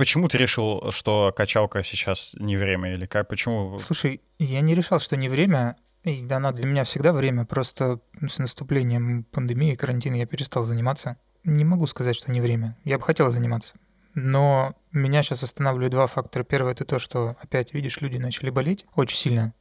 [0.00, 2.94] почему ты решил, что качалка сейчас не время?
[2.94, 3.76] Или как, почему?
[3.76, 5.76] Слушай, я не решал, что не время.
[6.04, 7.44] И она для меня всегда время.
[7.44, 11.18] Просто с наступлением пандемии, карантина я перестал заниматься.
[11.44, 12.78] Не могу сказать, что не время.
[12.82, 13.74] Я бы хотел заниматься.
[14.14, 16.44] Но меня сейчас останавливают два фактора.
[16.44, 19.52] Первое— это то, что, опять, видишь, люди начали болеть очень сильно.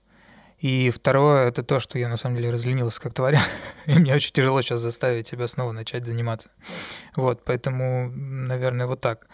[0.59, 3.37] И второе— это то, что я на самом деле разленился как тварь.
[3.87, 6.49] И мне очень тяжело сейчас заставить себя снова начать заниматься.
[7.17, 9.27] Вот, поэтому, наверное, вот так.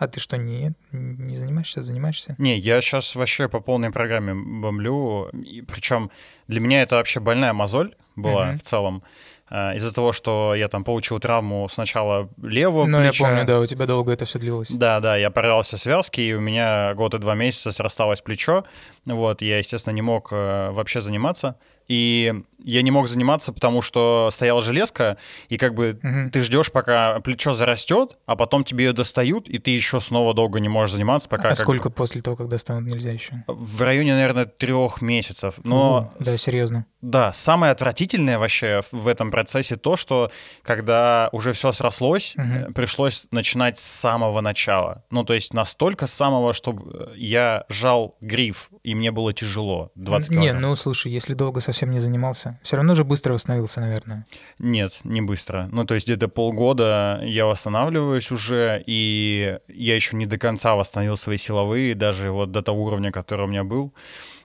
[0.00, 2.34] А ты что, не, не занимаешься, занимаешься?
[2.38, 5.28] Не, я сейчас вообще по полной программе бомблю.
[5.68, 6.10] Причем
[6.48, 8.56] для меня это вообще больная мозоль была uh-huh.
[8.56, 9.02] в целом.
[9.50, 13.24] А, из-за того, что я там получил травму сначала левого ну, плеча.
[13.24, 14.70] я помню, да, у тебя долго это все длилось.
[14.70, 18.64] Да, да, я порвался связки, и у меня год и два месяца срасталось плечо.
[19.04, 21.56] Вот, я, естественно, не мог э, вообще заниматься.
[21.90, 22.32] И
[22.64, 25.16] я не мог заниматься, потому что стояла железка,
[25.48, 26.30] и как бы угу.
[26.30, 30.60] ты ждешь, пока плечо зарастет, а потом тебе ее достают, и ты еще снова долго
[30.60, 31.48] не можешь заниматься, пока.
[31.48, 31.94] А сколько бы...
[31.94, 33.42] после того, как достанут, нельзя еще?
[33.48, 35.56] В районе, наверное, трех месяцев.
[35.64, 36.86] Но Фу, да, серьезно.
[37.02, 40.30] Да, самое отвратительное вообще в этом процессе то, что
[40.62, 42.72] когда уже все срослось, угу.
[42.72, 45.04] пришлось начинать с самого начала.
[45.10, 49.90] Ну, то есть настолько с самого, чтобы я жал гриф, и мне было тяжело.
[49.94, 54.26] 20 Не, ну слушай, если долго совсем не занимался, все равно же быстро восстановился, наверное.
[54.58, 55.68] Нет, не быстро.
[55.72, 61.16] Ну, то есть где-то полгода я восстанавливаюсь уже, и я еще не до конца восстановил
[61.16, 63.92] свои силовые, даже вот до того уровня, который у меня был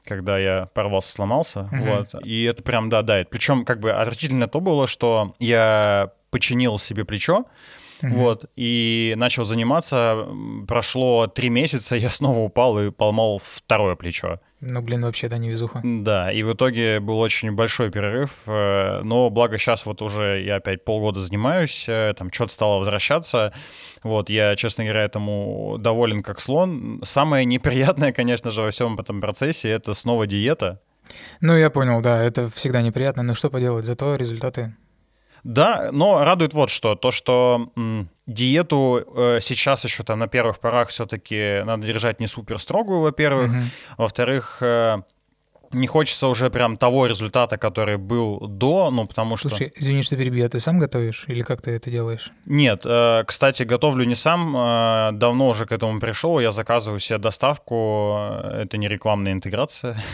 [0.08, 1.98] когда я порвался, сломался, uh-huh.
[2.14, 3.32] вот, и это прям, да, дает.
[3.32, 7.46] Причем, как бы, отвратительно то было, что я починил себе плечо,
[8.02, 8.10] Uh-huh.
[8.10, 10.28] Вот, и начал заниматься.
[10.68, 14.40] Прошло три месяца, я снова упал и поломал второе плечо.
[14.62, 15.82] Ну, блин, вообще, да, невезуха.
[15.84, 20.56] Да, и в итоге был очень большой перерыв, э, но благо сейчас вот уже я
[20.56, 23.54] опять полгода занимаюсь, э, там что-то стало возвращаться,
[24.02, 27.02] вот, я, честно говоря, этому доволен как слон.
[27.04, 30.82] Самое неприятное, конечно же, во всем этом процессе— это снова диета.
[31.42, 34.74] Ну, я понял, да, это всегда неприятно, но что поделать, зато результаты
[35.46, 40.60] да, но радует вот что, то, что м, диету э, сейчас еще там на первых
[40.60, 43.62] порах все-таки надо держать не супер строгую, во-первых, угу.
[43.98, 45.04] во-вторых, э,
[45.76, 49.50] не хочется уже прям того результата, который был до, ну, потому что...
[49.50, 52.32] Слушай, извини, что перебью, а ты сам готовишь или как ты это делаешь?
[52.46, 57.18] Нет, э, кстати, готовлю не сам, э, давно уже к этому пришел, я заказываю себе
[57.18, 59.98] доставку, э, это не рекламная интеграция.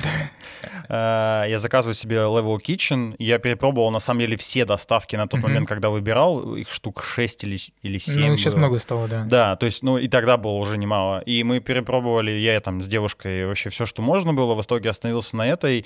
[0.89, 5.67] Я заказываю себе Level Kitchen, я перепробовал, на самом деле, все доставки на тот момент,
[5.67, 9.23] когда выбирал, их штук 6 или, или 7 Ну, сейчас много стало, да.
[9.25, 11.21] Да, то есть, ну, и тогда было уже немало.
[11.21, 15.37] И мы перепробовали, я там с девушкой вообще все, что можно было, в итоге остановился
[15.37, 15.85] на этой.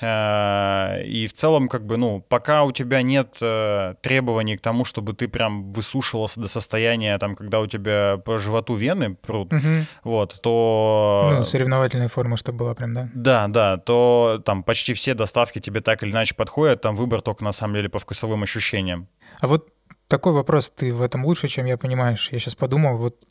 [0.00, 4.84] Э, и в целом, как бы, ну, пока у тебя нет э, требований к тому,
[4.84, 9.86] чтобы ты прям высушивался до состояния, там, когда у тебя по животу вены прут, угу.
[10.02, 11.30] вот, то...
[11.32, 13.08] Ну, соревновательная форма, чтобы была прям, да?
[13.14, 17.44] Да, да, то там почти все доставки тебе так или иначе подходят, там выбор только
[17.44, 19.08] на самом деле по вкусовым ощущениям.
[19.40, 19.68] А вот
[20.08, 22.28] такой вопрос, ты в этом лучше, чем я понимаешь.
[22.30, 23.24] Я сейчас подумал, вот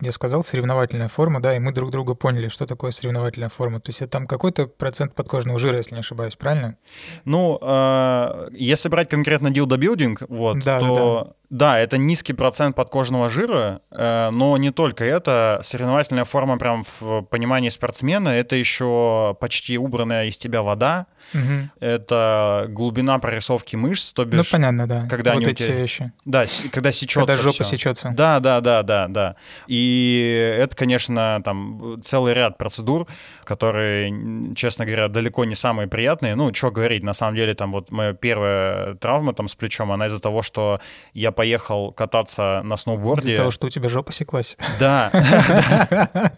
[0.00, 3.80] я сказал, соревновательная форма, да, и мы друг друга поняли, что такое соревновательная форма.
[3.80, 6.76] То есть это там какой-то процент подкожного жира, если не ошибаюсь, правильно?
[7.24, 11.34] Ну, э, если брать конкретно дилдобилдинг, вот, да, то да, да.
[11.50, 15.60] Да, это низкий процент подкожного жира, э, но не только это.
[15.62, 21.70] Соревновательная форма прям в понимании спортсмена— это еще почти убранная из тебя вода, угу.
[21.80, 24.38] это глубина прорисовки мышц, то бишь...
[24.38, 25.06] Ну, понятно, да.
[25.08, 25.76] Когда вот они эти тебя...
[25.76, 26.12] вещи.
[26.24, 27.76] Да, когда сечется Когда жопа все.
[27.76, 28.10] сечется.
[28.14, 29.36] Да, да, да, да, да.
[29.66, 33.06] И это, конечно, там целый ряд процедур,
[33.44, 36.34] которые, честно говоря, далеко не самые приятные.
[36.34, 40.06] Ну, что говорить, на самом деле, там вот моя первая травма там с плечом, она
[40.08, 40.80] из-за того, что
[41.14, 43.28] я поехал кататься на сноуборде.
[43.28, 44.56] Из-за того, что у тебя жопа секлась.
[44.80, 45.08] Да.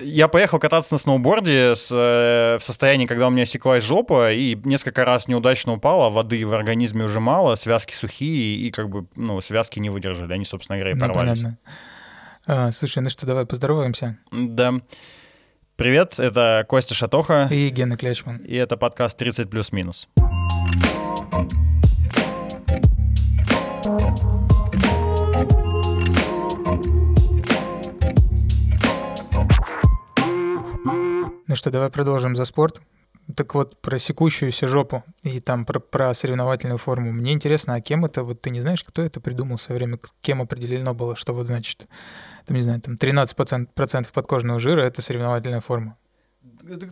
[0.00, 4.54] Я поехал кататься на сноуборде с, э, в состоянии, когда у меня секлась жопа, и
[4.62, 9.40] несколько раз неудачно упала, воды в организме уже мало, связки сухие, и как бы, ну,
[9.40, 11.40] связки не выдержали, они, собственно говоря, и ну, порвались.
[11.40, 11.58] Понятно.
[12.46, 14.16] А, слушай, ну что, давай поздороваемся.
[14.30, 14.74] Да.
[15.74, 17.48] Привет, это Костя Шатоха.
[17.50, 18.36] И Гена Клячман.
[18.36, 20.06] И это подкаст «30 плюс-минус».
[31.52, 32.80] Ну что, давай продолжим за спорт.
[33.36, 37.12] Так вот, про секущуюся жопу и там про, про соревновательную форму.
[37.12, 39.98] Мне интересно, а кем это, вот ты не знаешь, кто это придумал в свое время,
[40.22, 41.88] кем определено было, что вот значит,
[42.46, 45.98] там, не знаю, там 13% процентов подкожного жира— это соревновательная форма.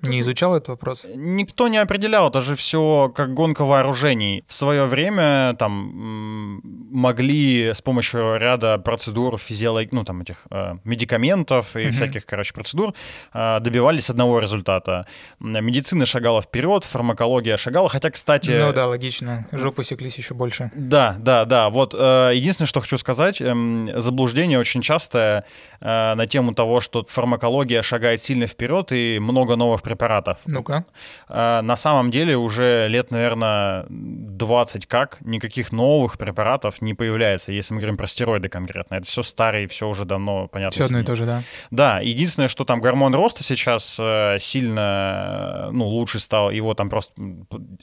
[0.02, 1.06] Не изучал этот вопрос?
[1.14, 4.44] Никто не определял, это же все как гонка вооружений.
[4.46, 11.76] В свое время там могли с помощью ряда процедур физиологии, ну там этих э, медикаментов
[11.76, 11.92] и угу.
[11.92, 12.94] всяких, короче, процедур
[13.32, 15.06] э, добивались одного результата.
[15.38, 18.50] Медицина шагала вперед, фармакология шагала, хотя, кстати...
[18.50, 19.46] Ну да, логично.
[19.52, 20.70] Жопы секлись еще больше.
[20.74, 21.70] Да, да, да.
[21.70, 23.54] Вот э, единственное, что хочу сказать, э,
[23.96, 25.44] заблуждение очень частое
[25.80, 30.38] э, на тему того, что фармакология шагает сильно вперед и много новых препаратов.
[30.46, 30.84] Ну-ка.
[31.28, 37.74] Э, на самом деле уже лет, наверное, 20 как никаких новых препаратов не появляется, если
[37.74, 38.96] мы говорим про стероиды конкретно.
[38.96, 40.72] Это все старые, все уже давно понятно.
[40.72, 41.42] Все одно и то же, да.
[41.70, 47.12] Да, единственное, что там гормон роста сейчас э, сильно, ну, лучше стал, его там просто,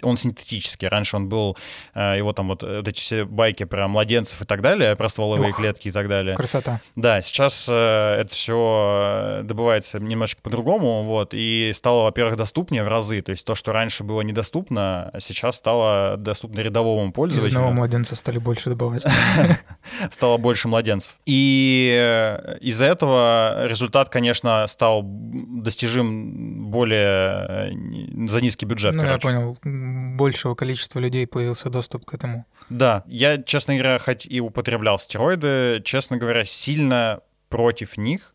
[0.02, 1.58] он синтетический, раньше он был,
[1.94, 5.52] э, его там вот, вот эти все байки про младенцев и так далее, про стволовые
[5.52, 6.36] Ух, клетки и так далее.
[6.36, 6.82] Красота.
[6.96, 13.32] Да, сейчас это все добывается немножечко по-другому, вот, и стало, во-первых, доступнее в разы, то
[13.32, 17.52] есть то, что раньше было недоступно, сейчас стало доступно рядовому пользователю.
[17.52, 19.06] Из одного младенца стали больше добывать.
[20.12, 21.16] Стало больше младенцев.
[21.26, 28.96] И э, из-за этого результат, конечно, стал достижим более э, за низкий бюджет.
[28.96, 29.58] Ну, я понял.
[29.64, 32.46] Большего количества людей появился доступ к этому.
[32.70, 38.34] Да, я, честно говоря, хоть и употреблял стероиды, честно говоря, сильно против них,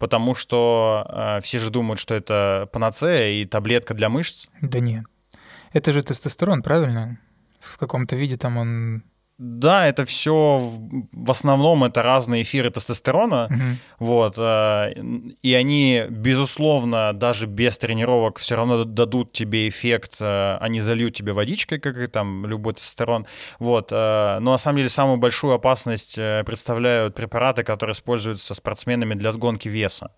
[0.00, 4.48] потому что э, все же думают, что это панацея и таблетка для мышц.
[4.62, 5.04] Да нет.
[5.72, 7.20] Это же тестостерон, правильно?
[7.60, 9.04] В каком-то виде там он
[9.42, 10.58] да, это все
[11.12, 13.78] в основном это разные эфиры тестостерона, угу.
[13.98, 14.92] вот, э,
[15.42, 21.32] и они, безусловно, даже без тренировок все равно дадут тебе эффект, э, они зальют тебе
[21.32, 23.26] водичкой, как и там любой тестостерон,
[23.58, 29.32] вот, э, но на самом деле самую большую опасность представляют препараты, которые используются спортсменами для
[29.32, 30.10] сгонки веса,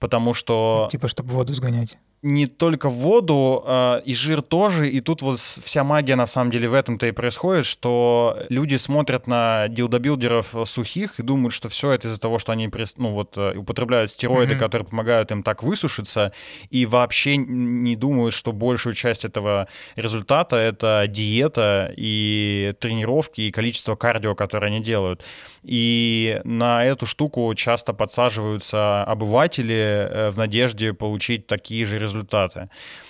[0.00, 0.88] потому что...
[0.90, 4.88] Типа, чтобы воду сгонять не только воду, э, и жир тоже.
[4.90, 9.26] И тут вот вся магия на самом деле в этом-то и происходит, что люди смотрят
[9.26, 13.56] на дилдобилдеров сухих и думают, что все это из-за того, что они ну, вот, э,
[13.56, 14.58] употребляют стероиды, mm-hmm.
[14.58, 16.32] которые помогают им так высушиться,
[16.68, 23.94] и вообще не думают, что большую часть этого результата это диета и тренировки, и количество
[23.96, 25.22] кардио, которое они делают.
[25.62, 32.09] И на эту штуку часто подсаживаются обыватели э, в надежде получить такие же результаты.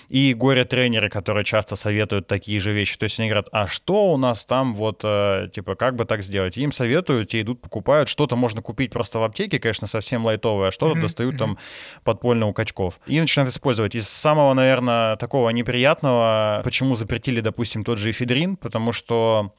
[0.08, 2.98] И горе-тренеры, которые часто советуют такие же вещи.
[2.98, 6.22] То есть они говорят, а что у нас там вот, э, типа, как бы так
[6.22, 6.58] сделать?
[6.58, 8.08] И им советуют, те идут, покупают.
[8.08, 11.02] Что-то можно купить просто в аптеке, конечно, совсем лайтовое, а что-то mm-hmm.
[11.02, 11.58] достают там
[12.04, 13.00] подпольно у качков.
[13.06, 13.94] И начинают использовать.
[13.94, 19.54] Из самого, наверное, такого неприятного, почему запретили, допустим, тот же эфедрин, потому что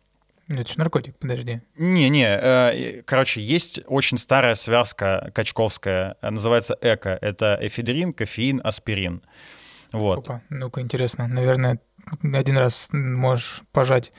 [0.59, 1.61] это же наркотик, подожди.
[1.77, 7.17] Не-не, э, короче, есть очень старая связка качковская, называется ЭКО.
[7.21, 9.23] Это эфедрин, кофеин, аспирин.
[9.91, 10.19] Вот.
[10.19, 11.27] Опа, ну-ка, интересно.
[11.27, 11.79] Наверное,
[12.21, 14.11] один раз можешь пожать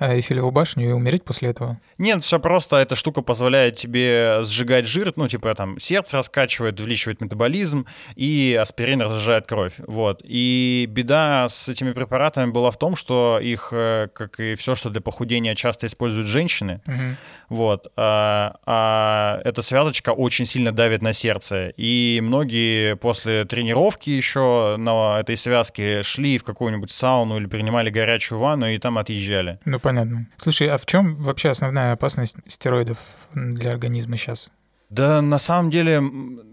[0.00, 1.78] Эйфелеву башню и умереть после этого?
[1.98, 2.76] Нет, все просто.
[2.76, 7.86] Эта штука позволяет тебе сжигать жир, ну, типа там сердце раскачивает, увеличивает метаболизм,
[8.16, 9.74] и аспирин разжижает кровь.
[9.78, 10.22] Вот.
[10.24, 14.90] И беда с этими препаратами была в том, что их, э, как и все, что
[14.90, 17.16] для похудения часто используют женщины, угу.
[17.48, 21.72] вот, а, а эта связочка очень сильно давит на сердце.
[21.76, 28.38] И многие после тренировки еще на этой связке шли в какую-нибудь сауну или принимали горячую
[28.38, 29.58] ванну и там отъезжали.
[29.64, 30.26] Ну, понятно.
[30.36, 32.98] Слушай, а в чем вообще основная опасность стероидов
[33.34, 34.52] для организма сейчас?
[34.90, 36.02] Да, на самом деле,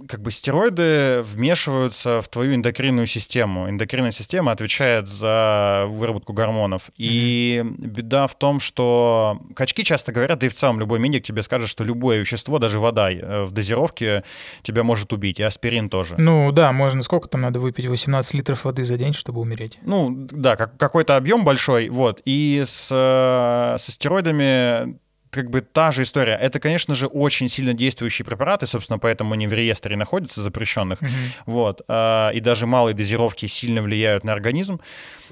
[0.08, 3.68] как бы стероиды вмешиваются в твою эндокринную систему.
[3.68, 6.92] Эндокринная система отвечает за выработку гормонов.
[6.98, 7.88] И mm-hmm.
[7.88, 11.68] беда в том, что качки часто говорят, да и в целом любой медик тебе скажет,
[11.68, 14.24] что любое вещество, даже вода э, в дозировке
[14.62, 16.16] тебя может убить, и аспирин тоже.
[16.20, 17.88] Ну да, можно, сколько там надо выпить?
[17.88, 19.80] 18 литров воды за день, чтобы умереть?
[19.82, 22.22] Ну да, как, какой-то объем большой, вот.
[22.26, 26.36] И с, э, со стероидами как бы та же история.
[26.36, 31.02] Это, конечно же, очень сильно действующие препараты, собственно, поэтому они в реестре находятся запрещенных.
[31.02, 31.10] Угу.
[31.46, 31.82] Вот.
[31.88, 34.80] А, и даже малые дозировки сильно влияют на организм.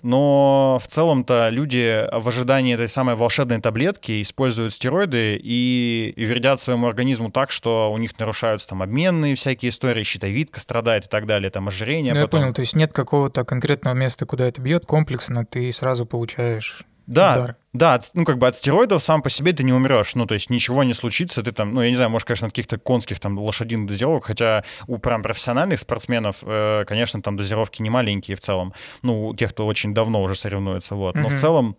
[0.02, 6.60] Но в целом-то люди в ожидании этой самой волшебной таблетки используют стероиды и, и вредят
[6.60, 11.26] своему организму так, что у них нарушаются там обменные всякие истории, щитовидка страдает и так
[11.26, 12.14] далее, там ожирение.
[12.14, 12.40] Ну, потом...
[12.40, 16.86] я понял, то есть нет какого-то конкретного места, куда это бьет комплексно, ты сразу получаешь
[17.08, 17.56] да, удар.
[17.74, 20.50] Да, ну как бы от стероидов сам по себе ты не умрешь, ну то есть
[20.50, 23.38] ничего не случится, ты там, ну я не знаю, может, конечно, от каких-то конских там
[23.38, 28.74] лошадиных дозировок, хотя у прям профессиональных спортсменов, э, конечно, там дозировки не маленькие в целом,
[29.02, 31.36] ну у тех, кто очень давно уже соревнуется, вот, но mm-hmm.
[31.36, 31.78] в целом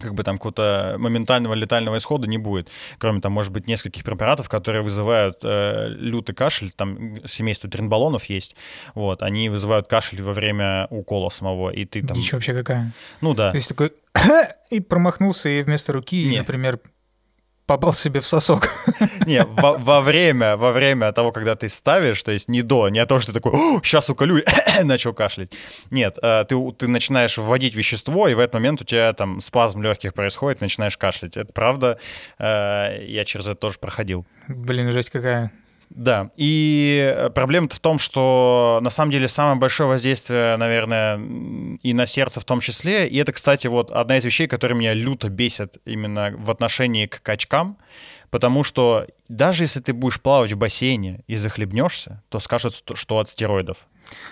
[0.00, 2.68] как бы там какого-то моментального летального исхода не будет.
[2.98, 8.56] Кроме там, может быть, нескольких препаратов, которые вызывают э, лютый кашель, там семейство тренбаллонов есть,
[8.94, 12.16] вот, они вызывают кашель во время укола самого, и ты там...
[12.16, 12.92] Дичь вообще какая.
[13.20, 13.50] Ну да.
[13.50, 13.92] То есть такой
[14.70, 16.38] и промахнулся, и вместо руки, Не.
[16.38, 16.80] например,
[17.66, 18.68] попал себе в сосок.
[19.30, 22.98] Не, во, во время, во время того, когда ты ставишь, то есть не до, не
[22.98, 23.52] о том, что ты такой,
[23.84, 24.44] сейчас уколю, и
[24.82, 25.52] начал кашлять.
[25.90, 29.82] Нет, э, ты, ты начинаешь вводить вещество, и в этот момент у тебя там спазм
[29.82, 31.36] легких происходит, начинаешь кашлять.
[31.36, 31.98] Это правда,
[32.40, 34.26] э, я через это тоже проходил.
[34.48, 35.52] Блин, жесть какая.
[35.90, 41.20] Да, и проблема-то в том, что на самом деле самое большое воздействие, наверное,
[41.82, 44.94] и на сердце в том числе, и это, кстати, вот одна из вещей, которые меня
[44.94, 47.76] люто бесят именно в отношении к качкам,
[48.30, 53.28] потому что даже если ты будешь плавать в бассейне и захлебнешься, то скажут, что- от
[53.28, 53.76] стероидов.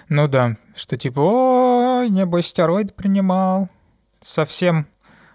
[0.08, 3.68] Ну да, что типа, ой, небось стероид принимал,
[4.20, 4.86] совсем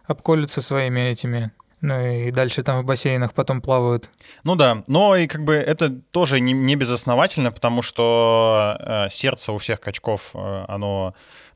[0.05, 1.51] обколются своими этими.
[1.81, 4.09] Ну и дальше там в бассейнах потом плавают.
[4.45, 9.51] Ну да, но и как бы это тоже не, не безосновательно, потому что э, сердце
[9.51, 11.13] у всех качков, э, оно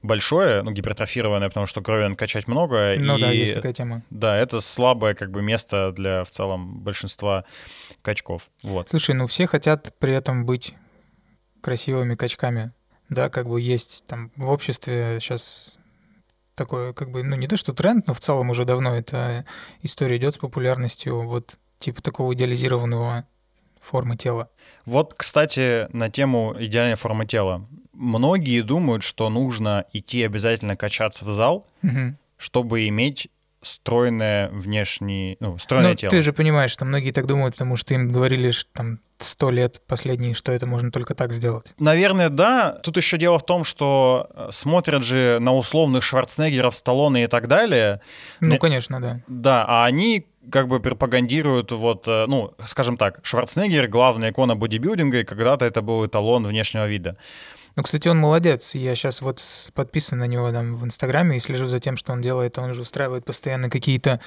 [0.07, 2.95] большое, ну, гипертрофированное, потому что крови надо качать много.
[2.97, 4.01] Ну и да, есть такая тема.
[4.09, 7.45] Да, это слабое как бы место для в целом большинства
[8.01, 8.49] качков.
[8.63, 8.89] Вот.
[8.89, 10.73] Слушай, ну все хотят при этом быть
[11.61, 12.71] красивыми качками.
[13.09, 15.77] Да, как бы есть там в обществе сейчас
[16.55, 19.45] такое, как бы, ну не то что тренд, но в целом уже давно эта
[19.81, 23.27] история идет с популярностью вот типа такого идеализированного
[23.87, 24.49] формы тела.
[24.85, 27.65] Вот, кстати, на тему идеальной формы тела.
[27.93, 32.17] Многие думают, что нужно идти обязательно качаться в зал, Мгм.
[32.37, 33.29] чтобы иметь
[33.61, 36.11] стройное внешнее, ну, стройное Ну, тело.
[36.11, 39.81] ты же понимаешь, что многие так думают, потому что им говорили ш- там сто лет
[39.87, 41.73] последние, что это можно только так сделать.
[41.79, 42.73] Наверное, да.
[42.83, 47.47] Тут еще дело в том, что э, смотрят же на условных Шварценеггеров, Сталлоне и так
[47.47, 47.99] далее.
[48.39, 49.21] Ну, Не- конечно, да.
[49.27, 55.19] Да, а они как бы пропагандируют вот, э, ну, скажем так, Шварценеггер— главная икона бодибилдинга,
[55.19, 57.17] и когда-то это был эталон внешнего вида.
[57.77, 58.73] Ну, кстати, он молодец.
[58.73, 59.39] Я сейчас вот
[59.75, 62.57] подписан на него там в Инстаграме и слежу за тем, что он делает.
[62.57, 64.19] Он же устраивает постоянно какие-то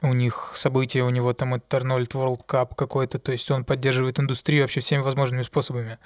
[0.00, 4.18] у них события, у него там этот Арнольд World Cup какой-то, то есть он поддерживает
[4.18, 5.98] индустрию вообще всеми возможными способами.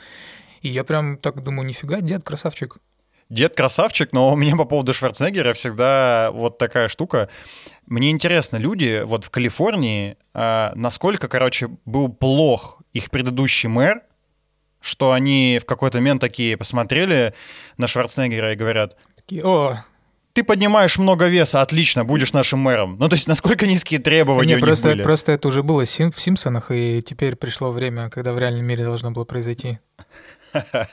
[0.61, 2.79] И я прям так думаю, нифига, дед, красавчик.
[3.31, 7.29] Дед красавчик, но у меня по поводу Шварценеггера всегда вот такая штука.
[7.87, 14.03] Мне интересно, люди вот в Калифорнии, а, насколько, короче, был плох их предыдущий мэр,
[14.81, 17.35] что они в какой-то момент такие посмотрели
[17.77, 18.97] на Шварценеггера и говорят,
[19.29, 19.85] Такие, о,
[20.33, 22.97] ты поднимаешь много веса, отлично, будешь нашим мэром.
[22.99, 25.03] Ну, то есть, насколько низкие требования не, у них просто, были.
[25.03, 29.11] просто это уже было в Симпсонах, и теперь пришло время, когда в реальном мире должно
[29.11, 29.81] было произойти.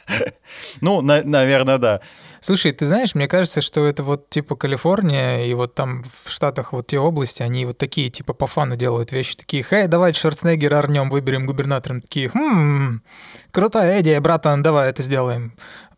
[0.81, 2.01] Ну, на- наверное, да.
[2.41, 6.73] Слушай, ты знаешь, мне кажется, что это вот типа Калифорния и вот там в Штатах
[6.73, 10.77] вот те области, они вот такие типа по фану делают вещи, такие, хей, давай Шварценеггера
[10.77, 13.01] орнем, выберем губернатором, такие, хм,
[13.51, 15.53] крутая идея, братан, давай это сделаем.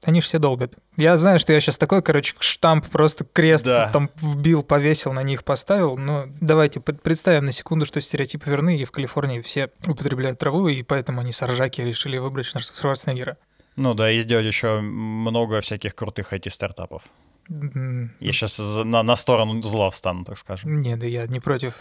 [0.08, 0.76] Они же все долбят.
[0.96, 3.90] Я знаю, что я сейчас такой, короче, штамп, просто крест Да.
[3.92, 8.78] там вбил, повесил, на них поставил, но давайте пред- представим на секунду, что стереотипы верны,
[8.78, 13.36] и в Калифорнии все употребляют траву, и поэтому они с ржаки решили выбрать Швар- Шварценеггера.
[13.76, 17.04] Ну да, и сделать еще много всяких крутых IT-стартапов.
[17.50, 20.82] Я сейчас на, на сторону зла встану, так скажем.
[20.82, 21.74] Не, да я не против.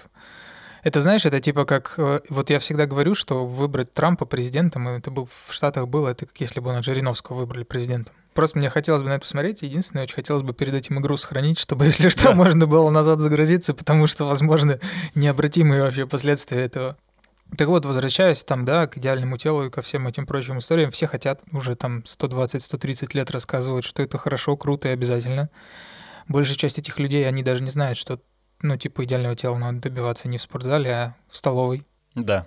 [0.87, 1.95] Это, знаешь, это типа как...
[1.97, 6.26] э, Вот я всегда говорю, что выбрать Трампа президентом, это был в Штатах было, это
[6.26, 8.14] как если бы на Жириновского выбрали президентом.
[8.35, 9.62] Просто мне хотелось бы на это посмотреть.
[9.62, 12.35] Единственное, очень хотелось бы перед этим игру сохранить, чтобы, если что, Да.
[12.37, 14.78] можно было назад загрузиться, потому что, возможно,
[15.16, 16.97] необратимые вообще последствия этого.
[17.59, 21.09] Так вот, возвращаясь там, да, к идеальному телу и ко всем этим прочим историям, все
[21.09, 25.50] хотят уже там 120-130 лет рассказывать, что это хорошо, круто и обязательно.
[26.28, 28.21] Большая часть этих людей, они даже не знают, что,
[28.66, 31.87] ну, типа, идеального тела надо добиваться не в спортзале, а в столовой.
[32.14, 32.46] Да.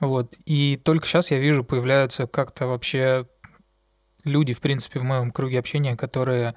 [0.00, 0.36] Вот.
[0.44, 3.26] И только сейчас я вижу, появляются как-то вообще
[4.24, 6.54] люди, в принципе, в моем круге общения, которые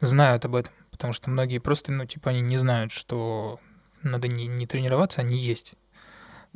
[0.00, 0.72] знают об этом.
[0.90, 3.60] Потому что многие просто, ну, типа, они не знают, что
[4.02, 5.74] надо не, не тренироваться, а не есть.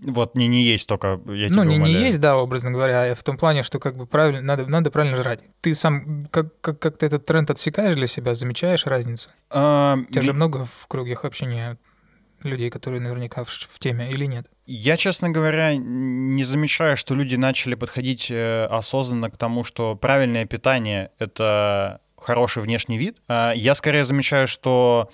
[0.03, 2.05] Вот не, не есть только, я ну, тебя не, не умоляю.
[2.07, 5.17] есть, да, образно говоря, а в том плане, что как бы правильно, надо, надо правильно
[5.17, 5.41] жрать.
[5.61, 9.31] Ты сам как, как, как ты этот тренд отсекаешь для себя, замечаешь разницу?
[9.51, 11.77] А, У тебя же много в кругах общения
[12.43, 14.47] людей, которые наверняка в, в теме или нет?
[14.67, 20.47] Я, честно говоря, не замечаю, что люди начали подходить э, осознанно к тому, что правильное
[20.47, 23.19] питание— это хороший внешний вид.
[23.29, 25.11] А Я скорее замечаю, что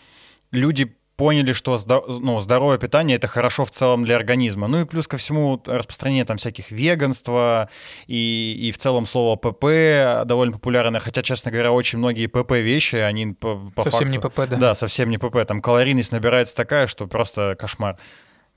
[0.51, 4.69] люди поняли, что ну, здоровое питание это хорошо в целом для организма.
[4.69, 7.71] Ну и плюс ко всему распространение там всяких веганства
[8.07, 12.97] и, и в целом слово ПП довольно популярное, хотя, честно говоря, очень многие ПП вещи,
[12.97, 14.13] они по, по совсем факту...
[14.13, 14.57] не ПП, да?
[14.57, 15.45] Да, совсем не ПП.
[15.47, 17.97] Там калорийность набирается такая, что просто кошмар.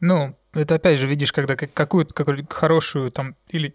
[0.01, 3.73] Ну, это опять же, видишь, когда какую-то какую хорошую там или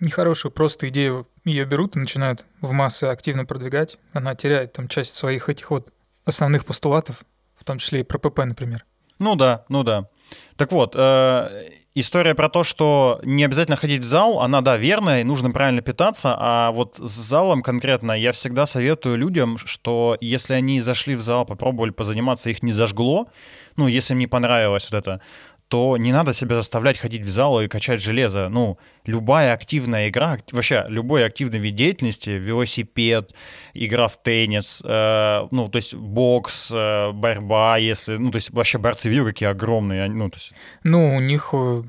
[0.00, 5.14] нехорошую просто идею ее берут и начинают в массы активно продвигать, она теряет там часть
[5.14, 5.92] своих этих вот
[6.24, 7.24] основных постулатов,
[7.68, 8.84] том числе и про ПП, например.
[9.18, 10.08] Ну да, ну да.
[10.56, 15.20] Так вот, э, история про то, что не обязательно ходить в зал, она, да, верная,
[15.20, 20.54] и нужно правильно питаться, а вот с залом конкретно я всегда советую людям, что если
[20.54, 23.28] они зашли в зал, попробовали позаниматься, их не зажгло,
[23.76, 25.20] ну, если им не понравилось вот это,
[25.68, 28.48] то не надо себя заставлять ходить в зал и качать железо.
[28.48, 33.34] Ну, любая активная игра, вообще любой активный вид деятельности, велосипед,
[33.74, 38.78] игра в теннис, э, ну, то есть бокс, э, борьба, если, ну, то есть вообще
[38.78, 40.52] борцы, видел, какие огромные, ну, то есть...
[40.84, 41.82] Ну, у них э,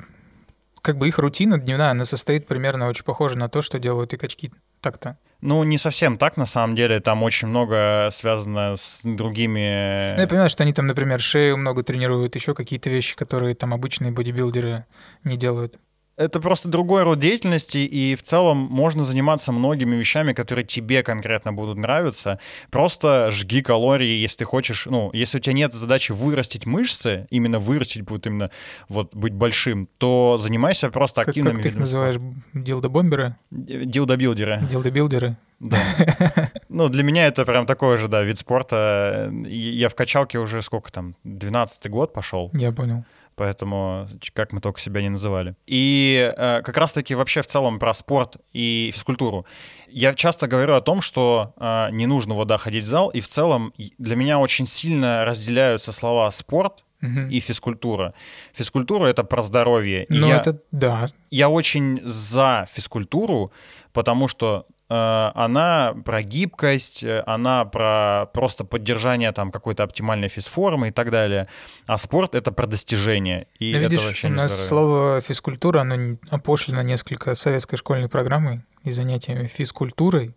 [0.81, 4.17] как бы их рутина дневная, она состоит примерно очень похоже на то, что делают и
[4.17, 5.17] качки так-то.
[5.41, 6.99] Ну, не совсем так, на самом деле.
[6.99, 10.13] Там очень много связано с другими...
[10.15, 13.73] Ну, я понимаю, что они там, например, шею много тренируют, еще какие-то вещи, которые там
[13.73, 14.85] обычные бодибилдеры
[15.23, 15.79] не делают
[16.19, 21.53] это просто другой род деятельности, и в целом можно заниматься многими вещами, которые тебе конкретно
[21.53, 22.39] будут нравиться.
[22.71, 27.59] Просто жги калории, если ты хочешь, ну, если у тебя нет задачи вырастить мышцы, именно
[27.59, 28.51] вырастить будет именно
[28.89, 32.15] вот быть большим, то занимайся просто активными Как, как ты их называешь?
[32.53, 33.37] Дилдобомберы?
[33.51, 34.59] Дилдобилдеры.
[34.69, 35.37] Дилдобилдеры.
[35.59, 35.77] Да.
[36.69, 39.33] Ну, для меня это прям такой же, да, вид спорта.
[39.47, 42.51] Я в качалке уже сколько там, 12 год пошел.
[42.53, 43.03] Я понял
[43.39, 45.55] поэтому как мы только себя не называли.
[45.65, 49.45] И э, как раз-таки вообще в целом про спорт и физкультуру.
[49.87, 53.27] Я часто говорю о том, что э, не нужно вода ходить в зал, и в
[53.27, 57.21] целом для меня очень сильно разделяются слова спорт угу.
[57.31, 58.13] и физкультура.
[58.53, 60.05] Физкультура это про здоровье.
[60.09, 61.07] Ну, это да.
[61.31, 63.53] Я очень за физкультуру,
[63.93, 70.91] потому что она про гибкость, э, она про просто поддержание там какой-то оптимальной физформы и
[70.91, 71.47] так далее.
[71.85, 73.47] А спорт— это про достижение.
[73.59, 74.67] И да, это видишь, вообще у нас здорово.
[74.67, 80.35] слово физкультура, оно опошлено несколько советской школьной программой и занятиями физкультурой,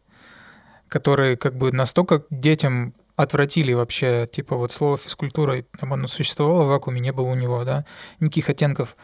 [0.89, 6.69] которые как бы настолько детям отвратили вообще, типа вот слово физкультура, там оно существовало в
[6.69, 7.85] вакууме, не было у него, да,
[8.21, 8.97] никаких оттенков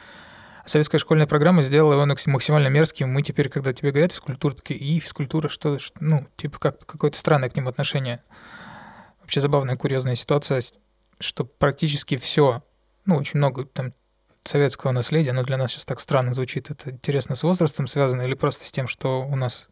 [0.69, 3.11] советская школьная программа сделала его максимально мерзким.
[3.11, 7.19] Мы теперь, когда тебе говорят физкультура, такие, и физкультура, что, что ну, типа как какое-то
[7.19, 8.23] странное к ним отношение.
[9.21, 10.62] Вообще забавная, курьезная ситуация,
[11.21, 12.62] что практически все,
[13.05, 13.92] ну, очень много там
[14.45, 16.71] советского наследия, но для нас сейчас так странно звучит.
[16.71, 19.69] Это интересно с возрастом связано или просто с тем, что у нас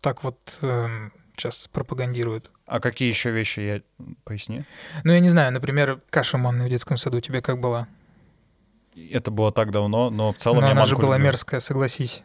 [0.00, 0.86] так вот э,
[1.36, 2.50] сейчас пропагандируют?
[2.66, 3.82] А какие еще вещи я
[4.24, 4.64] поясни?
[5.04, 7.88] Ну, я не знаю, например, каша манная в детском саду тебе как была?
[8.94, 11.28] Это было так давно, но в целом но я она же была люблю.
[11.28, 12.22] мерзкая, согласись.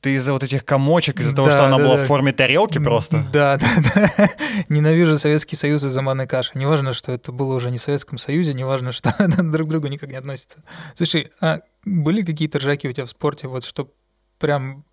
[0.00, 2.04] Ты из-за вот этих комочек, из-за да, того, что она да, была да.
[2.04, 3.26] в форме тарелки просто?
[3.32, 4.30] Да, да, да.
[4.68, 6.52] Ненавижу Советский Союз из-за манной каши.
[6.54, 10.10] Неважно, что это было уже не в Советском Союзе, неважно, что друг к другу никак
[10.10, 10.62] не относятся.
[10.94, 13.90] Слушай, а были какие-то ржаки у тебя в спорте, вот что
[14.38, 14.84] прям,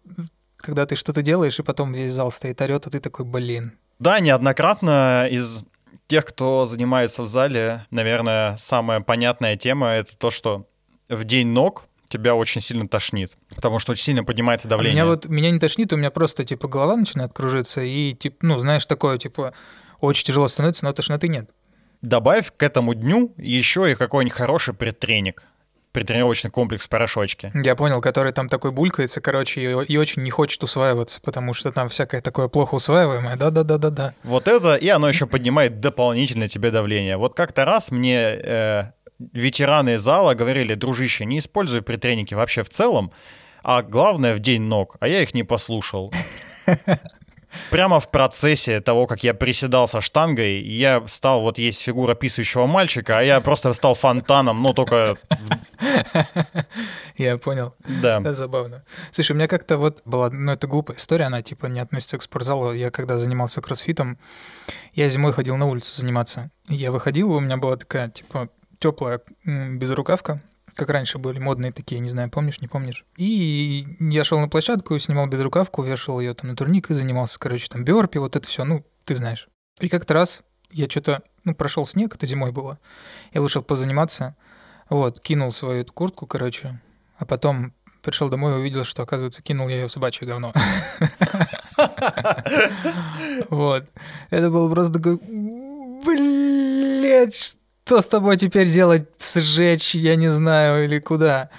[0.55, 3.73] когда ты что-то делаешь, и потом весь зал стоит орет, а ты такой, блин.
[3.99, 5.63] Да, неоднократно из
[6.07, 10.67] тех, кто занимается в зале, наверное, самая понятная тема— это то, что
[11.15, 15.01] в день ног тебя очень сильно тошнит, потому что очень сильно поднимается давление.
[15.01, 18.37] А меня вот меня не тошнит, у меня просто типа голова начинает кружиться и типа,
[18.41, 19.53] ну знаешь такое типа
[19.99, 21.49] очень тяжело становится, но тошноты нет.
[22.01, 25.43] Добавь к этому дню еще и какой-нибудь хороший предтренинг
[25.93, 27.51] предтренировочный комплекс порошочки.
[27.53, 31.71] Я понял, который там такой булькается, короче, и, и очень не хочет усваиваться, потому что
[31.71, 33.37] там всякое такое плохо усваиваемое.
[33.37, 34.15] Да-да-да-да-да.
[34.23, 37.17] Вот это, и оно еще поднимает дополнительно тебе давление.
[37.17, 38.83] Вот как-то раз мне э,
[39.33, 43.11] ветераны зала говорили, дружище, не используй притреники вообще в целом,
[43.63, 44.97] а главное в день ног.
[44.99, 46.11] А я их не послушал.
[47.69, 52.65] Прямо в процессе того, как я приседал со штангой, я стал, вот есть фигура писающего
[52.65, 55.15] мальчика, а я просто стал фонтаном, но только...
[57.17, 57.75] Я понял.
[58.01, 58.19] Да.
[58.19, 58.83] Это забавно.
[59.11, 62.23] Слушай, у меня как-то вот была, ну это глупая история, она типа не относится к
[62.23, 62.73] спортзалу.
[62.73, 64.17] Я когда занимался кроссфитом,
[64.93, 66.49] я зимой ходил на улицу заниматься.
[66.67, 68.49] Я выходил, у меня была такая, типа,
[68.83, 70.41] теплая безрукавка,
[70.75, 73.05] как раньше были модные такие, не знаю, помнишь, не помнишь.
[73.15, 77.69] И я шел на площадку, снимал безрукавку, вешал ее там на турник и занимался, короче,
[77.69, 79.47] там бёрпи, вот это все, ну, ты знаешь.
[79.79, 82.77] И как-то раз я что-то, ну, прошел снег, это зимой было,
[83.31, 84.35] я вышел позаниматься,
[84.89, 86.81] вот, кинул свою эту куртку, короче,
[87.17, 90.51] а потом пришел домой и увидел, что, оказывается, кинул я ее в собачье говно.
[93.49, 93.89] Вот.
[94.29, 94.99] Это было просто
[96.03, 101.49] блядь, что с тобой теперь делать, сжечь, я не знаю, или куда.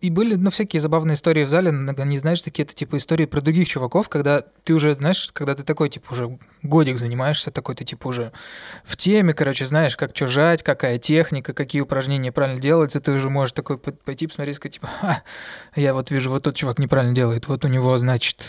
[0.00, 3.40] И были, ну, всякие забавные истории в зале, не знаешь, такие это типа истории про
[3.40, 7.86] других чуваков, когда ты уже, знаешь, когда ты такой, типа, уже годик занимаешься, такой ты,
[7.86, 8.32] типа, уже
[8.84, 13.30] в теме, короче, знаешь, как что жать, какая техника, какие упражнения правильно делаются, ты уже
[13.30, 15.22] можешь такой пойти посмотреть, сказать, типа, Ха,
[15.74, 18.44] я вот вижу, вот тот чувак неправильно делает, вот у него, значит,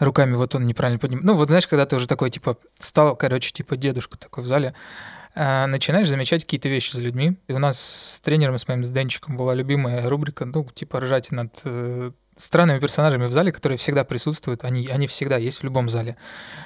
[0.00, 1.24] руками вот он неправильно поднимает.
[1.24, 4.74] Ну, вот знаешь, когда ты уже такой, типа, стал, короче, типа, дедушка такой в зале,
[4.74, 7.36] а, начинаешь замечать какие-то вещи за людьми.
[7.46, 11.30] И у нас с тренером, с моим с Денчиком была любимая рубрика, ну, типа ржать
[11.30, 15.88] над э, странными персонажами в зале, которые всегда присутствуют, они, они всегда есть в любом
[15.88, 16.16] зале,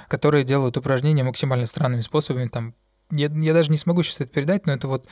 [0.08, 2.74] которые делают упражнения максимально странными способами, там,
[3.10, 5.08] я, я даже не смогу сейчас это передать, но это вот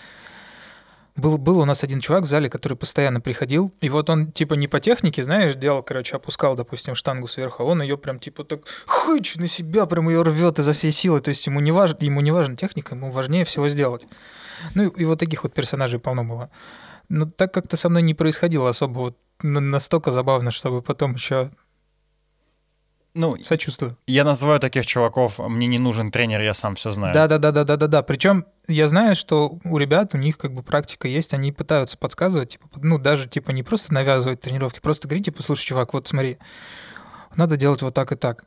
[1.21, 4.55] был, был у нас один чувак в зале, который постоянно приходил, и вот он типа
[4.55, 8.45] не по технике, знаешь, делал, короче, опускал, допустим, штангу сверху, а он ее прям типа
[8.45, 11.99] так хыч на себя, прям ее рвет изо всей силы, то есть ему не важно,
[12.01, 14.07] ему не важна техника, ему важнее всего сделать.
[14.75, 16.51] Ну и вот таких вот персонажей полно было.
[17.09, 21.51] Но так как-то со мной не происходило особо вот настолько забавно, чтобы потом еще
[23.15, 23.97] ну, сочувствую.
[24.07, 27.13] Я называю таких чуваков, мне не нужен тренер, я сам все знаю.
[27.13, 28.03] Да, да, да, да, да, да, да.
[28.03, 32.51] Причем я знаю, что у ребят у них как бы практика есть, они пытаются подсказывать,
[32.51, 36.39] типа, ну даже типа не просто навязывать тренировки, просто говорить, типа, слушай, чувак, вот смотри,
[37.35, 38.45] надо делать вот так и так.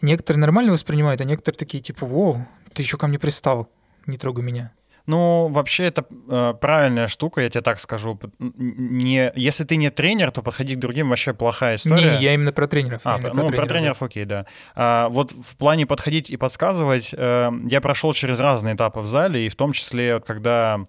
[0.00, 3.68] Некоторые нормально воспринимают, а некоторые такие типа, воу, ты еще ко мне пристал,
[4.06, 4.72] не трогай меня.
[5.06, 8.18] Ну, вообще это э, правильная штука, я тебе так скажу.
[8.38, 12.18] Не, если ты не тренер, то подходи к другим вообще плохая история.
[12.18, 13.02] Не, я именно про тренеров.
[13.04, 14.46] А, про, ну, тренеров, про тренеров, окей, да.
[14.74, 19.46] А, вот в плане подходить и подсказывать, э, я прошел через разные этапы в зале,
[19.46, 20.86] и в том числе, когда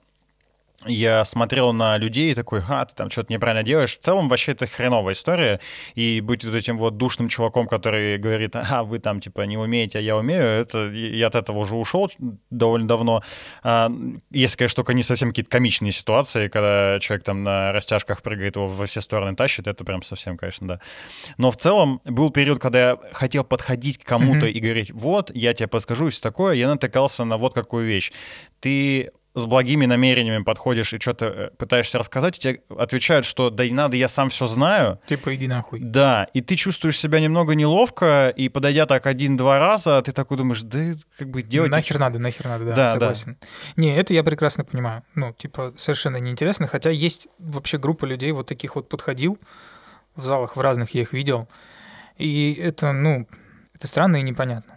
[0.86, 3.98] я смотрел на людей и такой, а, ты там что-то неправильно делаешь.
[3.98, 5.60] В целом вообще это хреновая история.
[5.96, 10.00] И быть вот этим вот душным чуваком, который говорит, а, вы там типа не умеете,
[10.00, 12.12] а я умею, это я от этого уже ушел
[12.50, 13.24] довольно давно.
[13.64, 13.92] А,
[14.32, 18.68] если, конечно, только не совсем какие-то комичные ситуации, когда человек там на растяжках прыгает, его
[18.68, 20.80] во все стороны тащит, это прям совсем, конечно, да.
[21.38, 24.52] Но в целом был период, когда я хотел подходить к кому-то mm-hmm.
[24.52, 28.12] и говорить, вот, я тебе подскажу, и все такое, я натыкался на вот какую вещь.
[28.60, 33.72] Ты с благими намерениями подходишь и что-то э, пытаешься рассказать, тебе отвечают, что да и
[33.72, 35.00] надо, я сам все знаю.
[35.08, 35.80] Типа иди нахуй.
[35.80, 40.62] Да, и ты чувствуешь себя немного неловко, и подойдя так один-два раза, ты такой думаешь,
[40.62, 41.72] да как бы делать...
[41.72, 43.38] Нахер надо, нахер надо, да, да согласен.
[43.42, 43.48] Да.
[43.82, 45.04] Не, это я прекрасно понимаю.
[45.16, 49.40] Ну, типа, совершенно неинтересно, хотя есть вообще группа людей вот таких вот подходил
[50.16, 51.48] в залах, в разных я их видел,
[52.18, 53.28] и это, ну,
[53.74, 54.73] это странно и непонятно.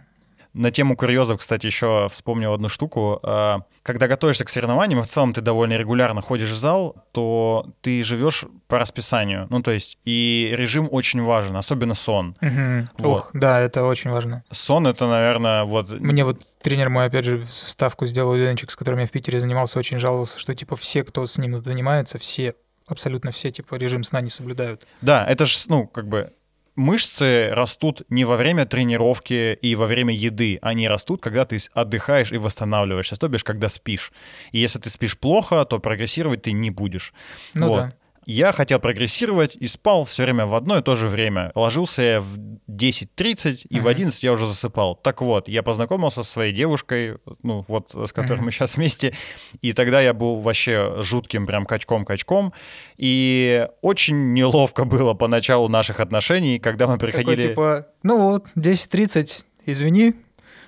[0.57, 3.19] На тему курьезов, кстати, еще вспомнил одну штуку.
[3.21, 8.03] А, когда готовишься к соревнованиям, в целом ты довольно регулярно ходишь в зал, то ты
[8.03, 9.45] живешь по расписанию.
[9.51, 12.35] Ну, то есть, и режим очень важен, особенно сон.
[12.41, 12.87] Угу.
[12.97, 13.19] Вот.
[13.19, 14.43] Ох, да, это очень важно.
[14.49, 15.91] Сон— это, наверное, вот...
[15.91, 19.77] Мне вот тренер мой, опять же, ставку сделал Ленчик, с которым я в Питере занимался,
[19.77, 22.55] очень жаловался, что, типа, все, кто с ним занимается, все
[22.87, 24.87] абсолютно все, типа, режим сна не соблюдают.
[25.01, 26.33] Да, это же, ну, как бы
[26.77, 32.31] мышцы растут не во время тренировки и во время еды, они растут, когда ты отдыхаешь
[32.31, 34.13] и восстанавливаешься, то бишь, когда спишь.
[34.51, 37.13] И если ты спишь плохо, то прогрессировать ты не будешь.
[37.53, 37.77] Ну вот.
[37.77, 37.93] да.
[38.29, 41.53] Я хотел прогрессировать и спал все время в одно и то же время.
[41.55, 42.37] Ложился я в
[42.69, 43.81] 10.30, и uh-huh.
[43.81, 44.95] в 11 я уже засыпал.
[44.95, 48.43] Так вот, я познакомился со своей девушкой, ну вот с которой uh-huh.
[48.43, 49.13] мы сейчас вместе,
[49.61, 52.51] и тогда я был вообще жутким прям качком-качком,
[52.97, 57.35] и очень неловко было по началу наших отношений, когда мы приходили...
[57.35, 60.15] Такой, типа, ну вот, 10.30, извини,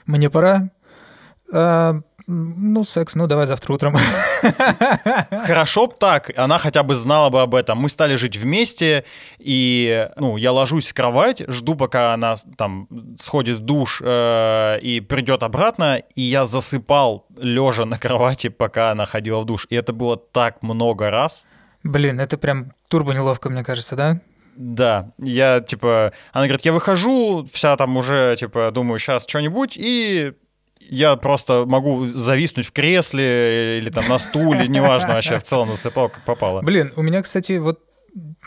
[0.05, 0.69] мне пора.
[1.51, 1.99] А,
[2.31, 3.95] ну, секс, ну давай завтра утром.
[5.47, 7.79] Хорошо б так, она хотя бы знала бы об этом.
[7.79, 9.03] Мы стали жить вместе,
[9.39, 12.87] и ну, я ложусь в кровать, жду, пока она там
[13.19, 19.05] сходит в душ э, и придет обратно, и я засыпал лежа на кровати, пока она
[19.05, 19.65] ходила в душ.
[19.71, 21.47] И это было так много раз.
[21.83, 24.21] Блин, это прям турбо неловко, мне кажется, да?
[24.55, 30.33] Да, я, типа, она говорит, я выхожу, вся там уже, типа, думаю, сейчас что-нибудь, и
[30.89, 36.09] я просто могу зависнуть в кресле или там на стуле, неважно вообще, в целом засыпал,
[36.09, 36.61] как попало.
[36.61, 37.79] Блин, у меня, кстати, вот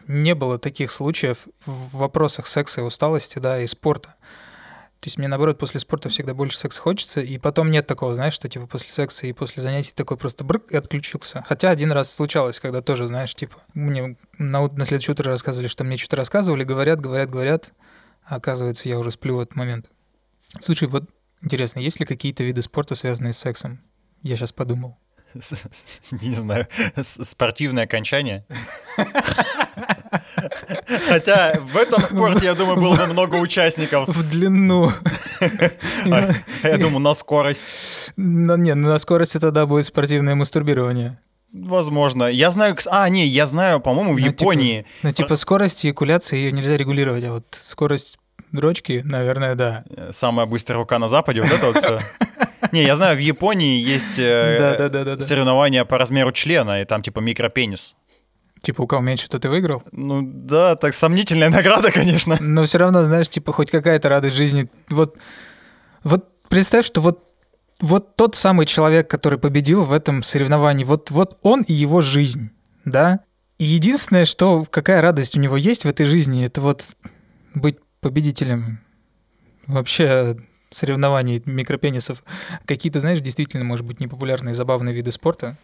[0.06, 4.14] не было таких случаев в вопросах секса и усталости, да, и спорта.
[5.02, 8.34] То есть мне, наоборот, после спорта всегда больше секса хочется, и потом нет такого, знаешь,
[8.34, 11.44] что, типа, после секса и после занятий такой просто брык и отключился.
[11.48, 15.82] Хотя один раз случалось, когда тоже, знаешь, типа, мне на, на следующее утро рассказывали, что
[15.82, 17.72] мне что-то рассказывали, говорят, говорят, говорят,
[18.24, 19.90] а оказывается, я уже сплю в этот момент.
[20.60, 21.10] Слушай, вот
[21.42, 23.80] Интересно, есть ли какие-то виды спорта, связанные с сексом?
[24.22, 24.96] Я сейчас подумал.
[26.10, 26.66] Не знаю,
[27.02, 28.44] спортивное окончание?
[31.08, 34.08] Хотя в этом спорте, я думаю, было бы много участников.
[34.08, 34.92] В длину.
[36.10, 36.30] А,
[36.62, 38.12] Я думаю, на скорость.
[38.16, 41.18] Не, ну на скорости тогда будет спортивное мастурбирование.
[41.52, 42.24] Возможно.
[42.24, 42.76] Я знаю...
[42.90, 44.86] А, не, я знаю, по-моему, в Ну, типа- Японии...
[45.02, 48.18] Ну, типа скорость эякуляции ее нельзя регулировать, а вот скорость
[48.52, 49.84] дрочки, наверное, да.
[49.90, 52.00] э, Самая быстрая рука на Западе, вот это вот все.
[52.72, 57.96] Не, я знаю, в Японии есть э, соревнования по размеру члена, и там типа микропенис.
[58.62, 59.82] Типа у кого меньше, то ты выиграл.
[59.90, 62.36] Ну да, так сомнительная награда, конечно.
[62.40, 64.70] Но все равно, знаешь, типа хоть какая-то радость жизни.
[64.88, 65.16] Вот,
[66.04, 67.24] вот представь, что вот,
[67.80, 72.50] вот тот самый человек, который победил в этом соревновании, вот, вот он и его жизнь,
[72.84, 73.20] да?
[73.58, 76.84] И единственное, что какая радость у него есть в этой жизни, это вот
[77.54, 78.80] быть победителем
[79.66, 80.36] вообще
[80.70, 82.22] соревнований микропенисов.
[82.66, 85.56] Какие-то, знаешь, действительно, может быть, непопулярные забавные виды спорта,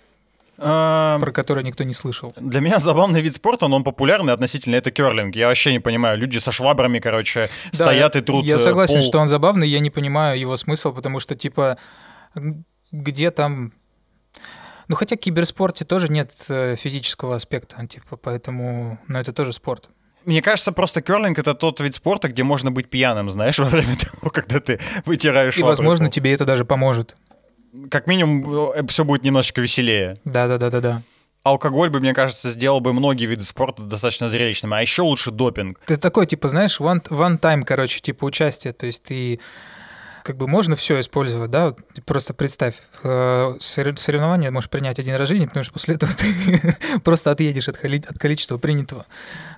[0.57, 2.33] А, про которые никто не слышал.
[2.37, 5.37] Для меня забавный вид спорта, но он популярный относительно, это керлинг.
[5.37, 9.01] Я вообще не понимаю, люди со швабрами, короче, Да, стоят и трут Я э, согласен,
[9.01, 9.03] пол.
[9.03, 11.79] что он забавный, я не понимаю его смысл, потому что, типа,
[12.93, 13.73] где там...
[14.89, 18.99] Ну, хотя в киберспорте тоже нет э, физического аспекта, типа, поэтому...
[19.07, 19.91] Но это тоже спорт.
[20.29, 23.97] Мне кажется, просто керлинг— это тот вид спорта, где можно быть пьяным, знаешь, во время
[23.97, 27.17] того, когда ты вытираешь И, возможно, тебе это даже поможет.
[27.91, 30.19] Как минимум, все будет немножечко веселее.
[30.27, 31.03] Да-да-да-да-да.
[31.45, 35.81] Алкоголь бы, мне кажется, сделал бы многие виды спорта достаточно зрелищными, а еще лучше допинг.
[35.87, 38.75] Ты такой, типа, знаешь, one, one time, короче, типа, участие.
[38.75, 39.41] То есть ты
[40.29, 43.09] как бы можно все использовать, да, просто представь, э,
[43.61, 47.67] сорев- соревнования можешь принять один раз в жизни, потому что после этого ты просто отъедешь
[47.67, 49.07] от, от количества принятого.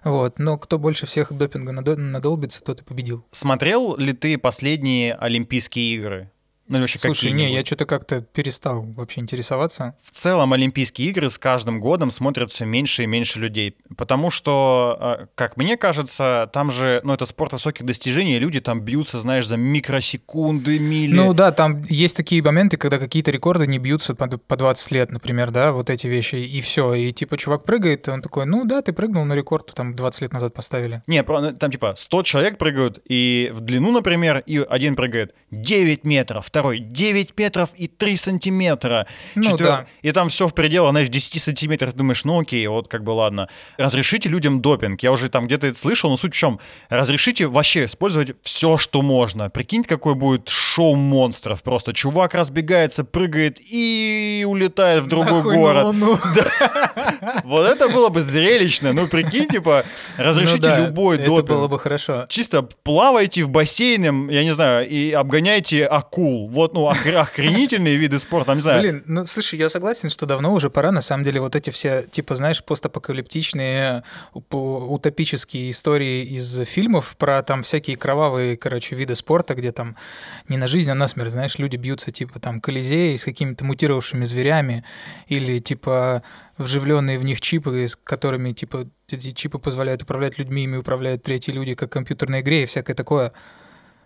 [0.04, 0.38] Вот.
[0.38, 3.26] Но кто больше всех допинга надо- надолбится, тот и победил.
[3.32, 6.30] Смотрел ли ты последние Олимпийские игры?
[6.70, 9.96] Ну, или вообще Слушай, не, я что-то как-то перестал вообще интересоваться.
[10.04, 14.96] В целом Олимпийские игры с каждым годом смотрят все меньше и меньше людей, потому что,
[15.22, 19.48] э, как мне кажется, там же, ну, это спорт высоких достижений, люди там бьются, знаешь,
[19.48, 21.12] за микросекунды, мили.
[21.12, 25.10] Ну да, там есть такие моменты, когда какие-то рекорды не бьются по, по 20 лет,
[25.10, 26.94] например, да, вот эти вещи, и все.
[26.94, 30.20] И типа чувак прыгает, и он такой, ну да, ты прыгнул, но рекорд там 20
[30.22, 31.02] лет назад поставили.
[31.08, 36.48] Не, там типа 100 человек прыгают, и в длину, например, и один прыгает 9 метров,
[36.60, 39.06] второй 9 метров и 3 сантиметра.
[39.34, 39.86] Ну Четвер- да.
[40.02, 41.94] И там все в пределах, знаешь, 10 сантиметров.
[41.94, 43.48] Думаешь, ну окей, вот как бы ладно.
[43.78, 45.02] Разрешите людям допинг.
[45.02, 46.60] Я уже там где-то это слышал, но суть в чем?
[46.88, 49.48] Разрешите вообще использовать все, что можно.
[49.50, 51.62] Прикинь, какой будет шоу монстров.
[51.62, 55.84] Просто чувак разбегается, прыгает и улетает в другой Нахуй на город.
[55.86, 56.18] Луну.
[57.44, 58.92] Вот это было бы зрелищно.
[58.92, 59.84] Ну, прикинь, типа,
[60.16, 61.48] разрешите Ну да, любой это допинг.
[61.48, 62.26] было бы хорошо.
[62.28, 66.49] Чисто плавайте в бассейне, я не знаю, и обгоняйте акул.
[66.50, 68.80] Вот, ну, охр- охренительные виды спорта, не знаю.
[68.80, 72.02] Блин, ну слушай, я согласен, что давно уже пора, на самом деле, вот эти все,
[72.10, 79.70] типа, знаешь, постапокалиптичные, утопические истории из фильмов про там всякие кровавые, короче, виды спорта, где
[79.70, 79.96] там
[80.48, 84.24] не на жизнь, а на смерть, знаешь, люди бьются, типа, там, колизеи с какими-то мутировавшими
[84.24, 84.84] зверями,
[85.28, 86.22] или, типа,
[86.58, 91.52] вживленные в них чипы, с которыми, типа, эти чипы позволяют управлять людьми, ими управляют третьи
[91.52, 93.32] люди, как в компьютерной игре и всякое такое.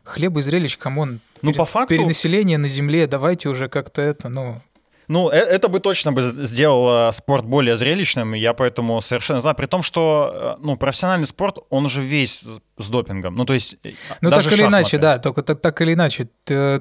[0.04, 1.20] Хлеб и зрелищ, come on.
[1.42, 4.60] Ну, Пере- по факту- Перенаселение на Земле, давайте уже как-то это, ну...
[5.06, 9.54] Ну, э- это бы точно бы сделало спорт более зрелищным, я поэтому совершенно знаю.
[9.54, 12.42] При том, что, э, ну, профессиональный спорт, он же весь
[12.78, 13.34] с допингом.
[13.34, 13.76] Ну, то есть...
[13.84, 13.90] э,
[14.22, 14.98] Ну, так или иначе, шахматы.
[14.98, 16.28] да, только так, так или иначе.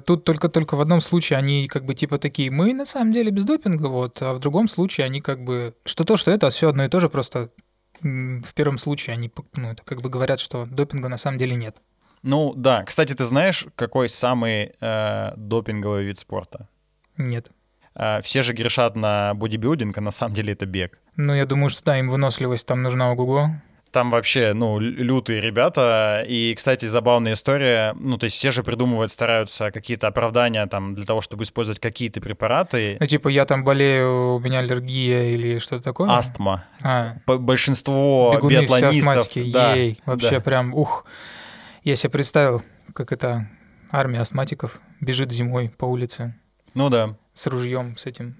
[0.05, 3.43] Тут только-только в одном случае они как бы типа такие, мы на самом деле без
[3.43, 6.85] допинга, вот, а в другом случае они как бы, что то, что это, все одно
[6.85, 7.49] и то же, просто
[8.01, 11.75] в первом случае они, ну, это как бы говорят, что допинга на самом деле нет.
[12.23, 12.83] Ну, да.
[12.83, 16.67] Кстати, ты знаешь, какой самый э, допинговый вид спорта?
[17.17, 17.51] Нет.
[17.95, 20.99] Э, все же грешат на бодибилдинг, а на самом деле это бег.
[21.17, 23.49] Ну, я думаю, что да, им выносливость там нужна ого-го.
[23.91, 26.25] Там вообще, ну, лю- лютые ребята.
[26.27, 27.93] И, кстати, забавная история.
[27.99, 32.19] Ну, то есть все же придумывают, стараются какие-то оправдания там для того, чтобы использовать какие-то
[32.19, 32.97] препараты.
[32.99, 36.09] Ну, типа, я там болею, у меня аллергия или что-то такое.
[36.09, 36.63] Астма.
[36.81, 39.07] А, Большинство бегуны все биатлонистов...
[39.07, 40.39] астматики, да, ей, вообще да.
[40.39, 41.05] прям, ух.
[41.83, 42.61] Я себе представил,
[42.93, 43.49] как это
[43.91, 46.35] армия астматиков бежит зимой по улице
[46.73, 47.17] Ну да.
[47.33, 48.37] с ружьем, с этим.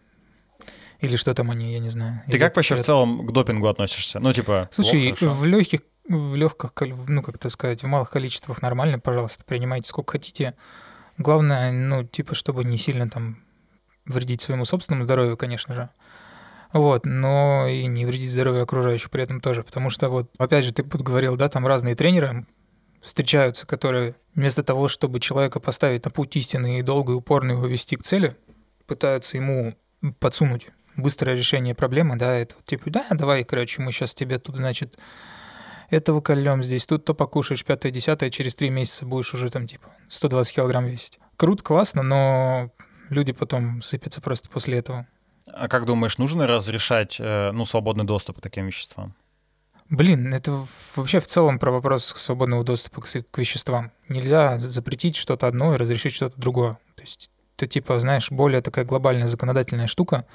[1.00, 2.22] Или что там они, я не знаю.
[2.26, 4.20] Ты Или как вообще в это- целом к допингу относишься?
[4.20, 6.72] Ну, типа, Слушай, плохо, в легких, в легких,
[7.08, 10.54] ну, как это сказать, в малых количествах нормально, пожалуйста, принимайте сколько хотите.
[11.18, 13.44] Главное, ну, типа, чтобы не сильно там
[14.06, 15.90] вредить своему собственному здоровью, конечно же.
[16.72, 20.74] Вот, но и не вредить здоровью окружающих при этом тоже, потому что вот, опять же,
[20.74, 22.48] ты тут говорил, да, там разные тренеры
[23.04, 27.68] встречаются, которые вместо того, чтобы человека поставить на путь истины и долго и упорно его
[27.68, 28.36] вести к цели,
[28.88, 29.76] пытаются ему
[30.20, 34.58] подсунуть быстрое решение проблемы, да, это вот типа, да, давай, короче, мы сейчас тебе тут,
[34.58, 34.98] значит,
[35.90, 39.90] этого кольем здесь, тут то покушаешь, пятое, десятое, через три месяца будешь уже там типа
[40.10, 41.20] 120 килограмм весить.
[41.36, 42.72] Круто, классно, но
[43.10, 45.08] люди потом сыпятся просто после этого.
[45.46, 49.16] А как думаешь, нужно разрешать э, ну, свободный доступ к таким веществам?
[49.94, 53.92] Блин, это вообще в целом про вопрос свободного доступа к, к веществам.
[54.10, 56.80] Нельзя запретить что-то одно и разрешить что-то другое.
[56.96, 60.26] То есть это типа, знаешь, более такая глобальная законодательная штука,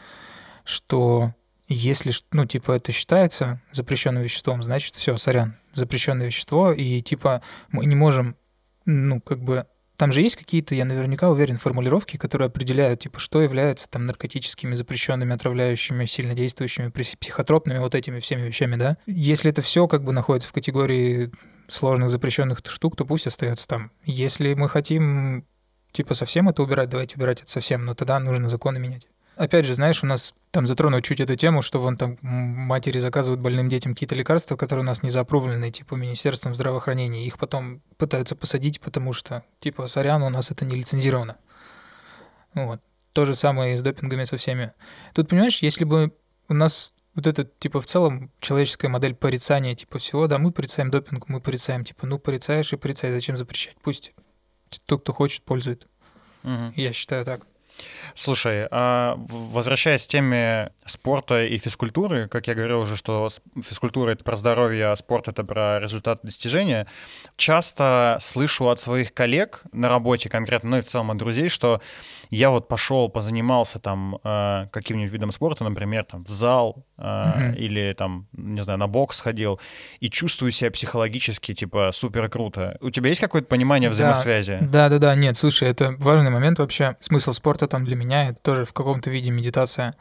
[0.62, 1.35] что
[1.66, 7.42] если, ну, типа, это считается запрещенным веществом, значит, все, сорян, запрещенное вещество, и типа
[7.73, 8.37] мы не можем,
[8.85, 9.66] ну, как бы
[9.98, 14.76] там же есть какие-то, я наверняка уверен, формулировки, которые определяют, типа, что является там наркотическими,
[14.76, 18.96] запрещенными, отравляющими, сильнодействующими, психотропными, вот этими всеми вещами, да?
[19.06, 21.32] Если это все как бы находится в категории
[21.66, 23.90] сложных запрещенных штук, то пусть остается там.
[24.04, 25.44] Если мы хотим,
[25.90, 29.08] типа, совсем это убирать, давайте убирать это совсем, но тогда нужно законы менять
[29.38, 33.40] опять же, знаешь, у нас там затронуть чуть эту тему, что вон там матери заказывают
[33.40, 37.24] больным детям какие-то лекарства, которые у нас не заапрувлены, типа Министерством здравоохранения.
[37.24, 41.37] Их потом пытаются посадить, потому что, типа, сорян, у нас это не лицензировано.
[42.55, 42.81] Вот.
[43.12, 44.72] То же самое и с допингами со всеми.
[45.14, 46.12] Тут, понимаешь, если бы
[46.48, 50.90] у нас вот это, типа, в целом человеческая модель порицания, типа, всего, да, мы порицаем
[50.90, 53.77] допинг, мы порицаем, типа, ну, порицаешь и порицай, зачем запрещать?
[53.83, 54.12] Пусть
[54.87, 55.87] тот, кто хочет, пользует.
[56.44, 56.72] Угу.
[56.77, 57.46] Я считаю так.
[58.14, 63.29] Слушай, а возвращаясь к теме спорта и физкультуры, как я говорил уже, что
[63.62, 66.87] физкультура— это про здоровье, а спорт— это про результат достижения,
[67.37, 71.81] часто слышу от своих коллег на работе конкретно, ну и в целом от друзей, что
[72.31, 77.57] я вот пошел, позанимался там э, каким-нибудь видом спорта, например, там в зал э, uh-huh.
[77.57, 79.61] или там, не знаю, на бокс ходил,
[80.01, 82.77] и чувствую себя психологически, типа, супер круто.
[82.81, 84.59] У тебя есть какое-то понимание взаимосвязи?
[84.61, 86.97] Да, да, да, нет, слушай, это важный момент вообще.
[87.01, 89.95] Смысл спорта там для меня это тоже в каком-то виде медитация.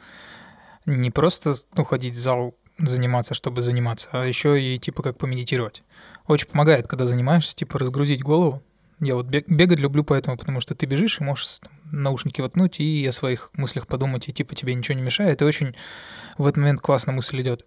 [0.85, 5.83] Не просто ну, ходить в зал заниматься, чтобы заниматься, а еще и типа как помедитировать.
[6.27, 8.61] Очень помогает, когда занимаешься, типа разгрузить голову,
[8.99, 11.59] я вот бегать люблю поэтому, потому что ты бежишь и можешь
[11.91, 15.75] наушники воткнуть и о своих мыслях подумать, и типа тебе ничего не мешает, и очень
[16.37, 17.65] в этот момент классно мысль идет.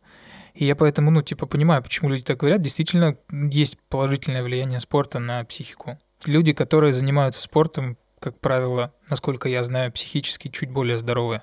[0.54, 2.60] И я поэтому, ну, типа, понимаю, почему люди так говорят.
[2.60, 5.98] Действительно, есть положительное влияние спорта на психику.
[6.26, 11.42] Люди, которые занимаются спортом, как правило, насколько я знаю, психически чуть более здоровые.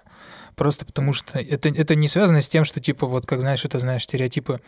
[0.55, 3.79] Просто потому что это, это не связано с тем, что, типа, вот, как знаешь, это,
[3.79, 4.59] знаешь, стереотипы,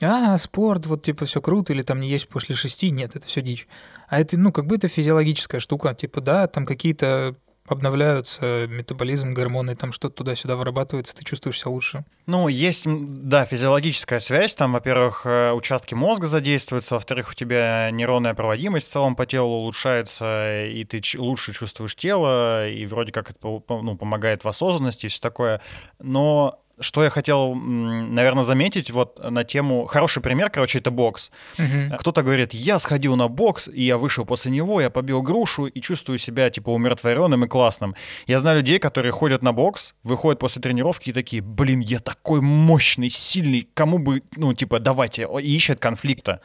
[0.00, 3.40] а, спорт, вот, типа, все круто, или там не есть после шести, нет, это все
[3.40, 3.66] дичь.
[4.08, 7.34] А это, ну, как бы это физиологическая штука, типа, да, там какие-то
[7.70, 12.04] обновляются метаболизм, гормоны, там что-то туда-сюда вырабатывается, ты чувствуешь себя лучше.
[12.26, 18.34] Ну, есть, да, физиологическая связь, там, во-первых, э, участки мозга задействуются, во-вторых, у тебя нейронная
[18.34, 23.38] проводимость в целом по телу улучшается, и ты лучше чувствуешь тело, и вроде как это
[23.68, 25.60] ну, помогает в осознанности и все такое,
[25.98, 29.86] но что я хотел, наверное, заметить вот на тему...
[29.86, 31.30] Хороший пример, короче, это бокс.
[31.58, 31.96] Угу.
[31.98, 35.80] Кто-то говорит, я сходил на бокс, и я вышел после него, я побил грушу и
[35.80, 37.94] чувствую себя, типа, умиротворенным и классным.
[38.26, 42.40] Я знаю людей, которые ходят на бокс, выходят после тренировки и такие, блин, я такой
[42.40, 46.40] мощный, сильный, кому бы, ну, типа, давайте, и ищет конфликта.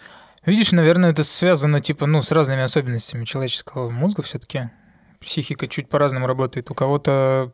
[0.46, 4.70] Видишь, наверное, это связано, типа, ну, с разными особенностями человеческого мозга все таки
[5.24, 6.70] Психика чуть по-разному работает.
[6.70, 7.54] У кого-то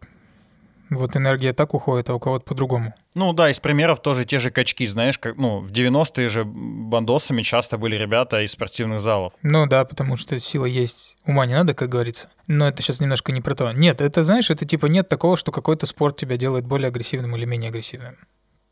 [0.90, 2.94] вот энергия так уходит, а у кого-то по-другому.
[3.14, 7.42] Ну да, из примеров тоже те же качки, знаешь, как, ну, в 90-е же бандосами
[7.42, 9.34] часто были ребята из спортивных залов.
[9.42, 12.30] Ну да, потому что сила есть, ума не надо, как говорится.
[12.48, 13.72] Но это сейчас немножко не про то.
[13.72, 17.46] Нет, это, знаешь, это типа нет такого, что какой-то спорт тебя делает более агрессивным или
[17.46, 18.18] менее агрессивным.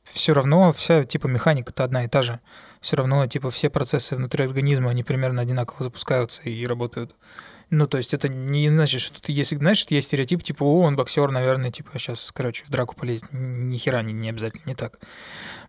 [0.03, 2.39] Все равно вся типа механика-то одна и та же.
[2.79, 7.15] Все равно типа все процессы внутри организма, они примерно одинаково запускаются и работают.
[7.69, 10.95] Ну, то есть это не значит, что ты, если, знаешь, есть стереотип, типа, о, он
[10.95, 13.25] боксер, наверное, типа, сейчас, короче, в драку полезет.
[13.31, 14.99] Ни хера не, не обязательно, не так.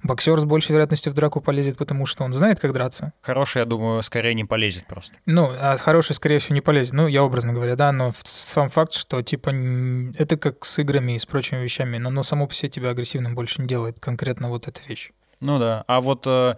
[0.02, 3.12] Боксер с большей вероятностью в драку полезет, потому что он знает, как драться.
[3.20, 5.16] Хороший, я думаю, скорее не полезет просто.
[5.26, 6.92] Ну, а хороший, скорее всего, не полезет.
[6.94, 9.50] Ну, я образно говоря, да, но сам факт, что, типа,
[10.16, 13.34] это как с играми и с прочими вещами, но оно само по себе тебя агрессивным
[13.34, 15.10] больше не делает, конкретно вот эта вещь.
[15.40, 16.56] Ну да, а вот э,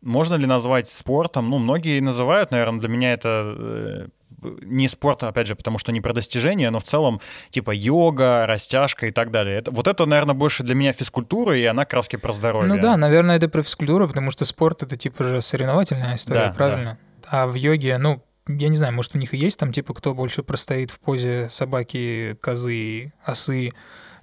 [0.00, 1.50] можно ли назвать спортом?
[1.50, 4.08] Ну, многие называют, наверное, для меня это э,
[4.40, 9.06] не спорт, опять же, потому что не про достижения, но в целом типа йога, растяжка
[9.06, 9.58] и так далее.
[9.58, 12.72] Это, вот это, наверное, больше для меня физкультура, и она краски про здоровье.
[12.72, 16.52] Ну да, наверное, это про физкультуру, потому что спорт— это типа же соревновательная история, да,
[16.52, 16.98] правильно?
[17.22, 17.42] Да.
[17.42, 20.14] А в йоге, ну, я не знаю, может, у них и есть там, типа, кто
[20.14, 23.72] больше простоит в позе собаки, козы, осы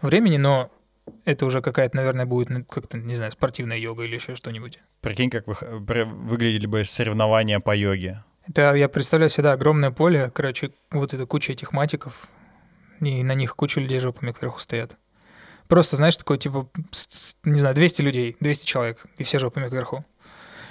[0.02, 0.72] времени, но
[1.26, 4.80] это уже какая-то, наверное, будет ну, как-то, не знаю, спортивная йога или еще что-нибудь.
[5.02, 8.24] Прикинь, как вы, выглядели бы соревнования по йоге.
[8.50, 12.28] Это я представляю себе, да, огромное поле, короче, вот эта куча этих матиков,
[13.00, 14.98] и на них куча людей жопами кверху стоят.
[15.68, 16.68] Просто, знаешь, такой, типа,
[17.44, 20.04] не знаю, 200 людей, 200 человек, и все жопами кверху.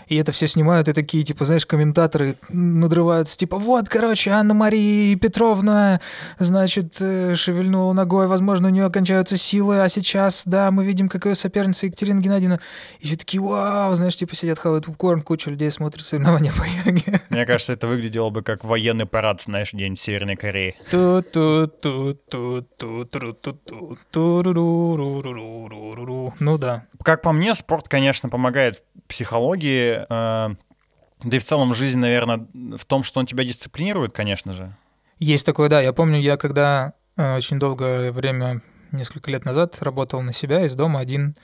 [0.08, 6.00] И это все снимают, и такие, типа, знаешь, комментаторы надрываются, типа, вот, короче, Анна-Мария Петровна,
[6.38, 11.26] значит, э, шевельнула ногой, возможно, у нее кончаются силы, а сейчас, да, мы видим, как
[11.26, 12.58] ее соперница Екатерина Геннадьевна.
[13.00, 17.20] И все такие, вау, знаешь, типа, сидят, хавают попкорн, куча людей смотрят соревнования по йоге.
[17.28, 20.74] Мне кажется, это выглядело бы как военный парад, знаешь, день в Северной Корее.
[26.38, 26.84] Ну да.
[27.02, 30.54] Как по мне, спорт, конечно, помогает психологии, э,
[31.24, 32.46] да и в целом жизнь, наверное,
[32.76, 34.74] в том, что он тебя дисциплинирует, конечно же.
[35.18, 35.80] Есть такое, да.
[35.80, 40.74] Я помню, я когда э, очень долгое время, несколько лет назад, работал на себя из
[40.74, 41.36] дома один,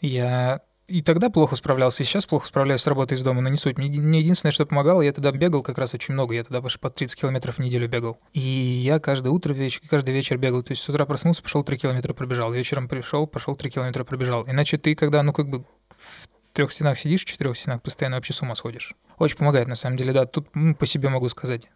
[0.00, 3.56] я и тогда плохо справлялся, и сейчас плохо справляюсь с работой из дома, но не
[3.56, 3.78] суть.
[3.78, 6.78] Мне, мне единственное, что помогало, я тогда бегал как раз очень много, я тогда больше
[6.78, 8.18] по 30 километров в неделю бегал.
[8.34, 11.78] И я каждое утро, вечер, каждый вечер бегал, то есть с утра проснулся, пошел 3
[11.78, 14.44] километра пробежал, вечером пришел, пошел 3 километра пробежал.
[14.46, 15.64] Иначе ты, когда, ну, как бы
[15.98, 18.94] в трех стенах сидишь, в четырех стенах, постоянно вообще с ума сходишь.
[19.18, 20.24] Очень помогает, на самом деле, да.
[20.24, 21.68] Тут ну, по себе могу сказать.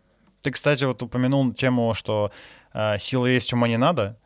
[0.43, 2.31] Ты, кстати, вот упомянул тему, что
[2.73, 4.19] э, силы есть, ума не надо.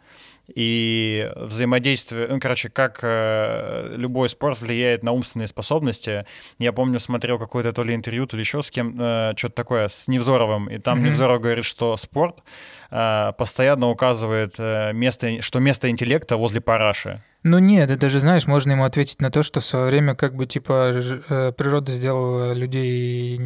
[0.55, 6.27] И взаимодействие, ну, короче, как э, любой спорт влияет на умственные способности.
[6.59, 9.89] Я помню, смотрел какое-то то ли интервью, то ли еще с кем, э, что-то такое,
[9.89, 11.09] с Невзоровым, и там mm-hmm.
[11.09, 12.43] Невзоров говорит, что спорт
[12.91, 17.23] э, постоянно указывает э, место, что место интеллекта возле параши.
[17.43, 20.35] Ну нет, это же, знаешь, можно ему ответить на то, что в свое время как
[20.35, 23.39] бы типа э, природа сделала людей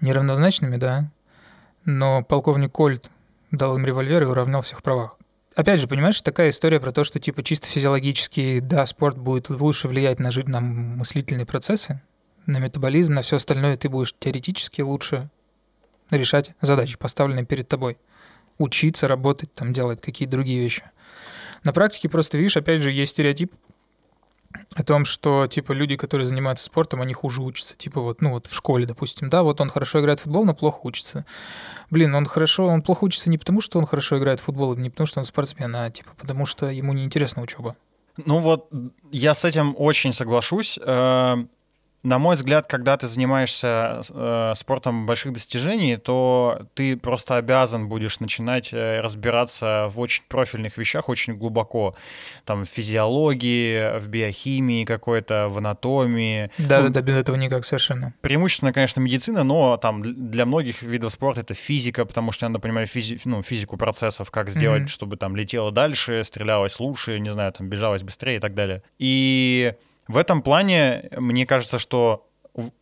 [0.00, 1.10] неравнозначными, да,
[1.84, 3.10] но полковник Кольт
[3.50, 5.16] дал им револьвер и уравнял всех в правах.
[5.58, 9.88] Опять же, понимаешь, такая история про то, что типа чисто физиологически, да, спорт будет лучше
[9.88, 12.00] влиять на, на мыслительные процессы,
[12.46, 15.30] на метаболизм, на все остальное ты будешь теоретически лучше
[16.10, 17.98] решать задачи, поставленные перед тобой.
[18.58, 20.84] Учиться, работать, там, делать какие-то другие вещи.
[21.64, 23.52] На практике просто, видишь, опять же, есть стереотип
[24.74, 27.76] о том, что, типа, люди, которые занимаются спортом, они хуже учатся.
[27.76, 30.54] Типа, вот, ну, вот в школе, допустим, да, вот он хорошо играет в футбол, но
[30.54, 31.26] плохо учится.
[31.90, 34.90] Блин, он хорошо, он плохо учится не потому, что он хорошо играет в футбол, не
[34.90, 37.76] потому, что он спортсмен, а, типа, потому что ему неинтересна учеба.
[38.24, 38.70] Ну вот,
[39.12, 40.78] я с этим очень соглашусь.
[42.04, 48.20] На мой взгляд, когда ты занимаешься э, спортом больших достижений, то ты просто обязан будешь
[48.20, 51.96] начинать э, разбираться в очень профильных вещах очень глубоко.
[52.44, 56.52] Там в физиологии, в биохимии какой-то, в анатомии.
[56.58, 58.14] Да-да-да, ну, без этого никак совершенно.
[58.20, 62.88] Преимущественно, конечно, медицина, но там для многих видов спорта это физика, потому что надо понимать
[62.88, 64.88] физи ну, физику процессов, как сделать, mm-hmm.
[64.88, 68.84] чтобы там летело дальше, стрелялось лучше, не знаю, там бежалось быстрее и так далее.
[68.98, 69.74] И
[70.08, 72.24] в этом плане, мне кажется, что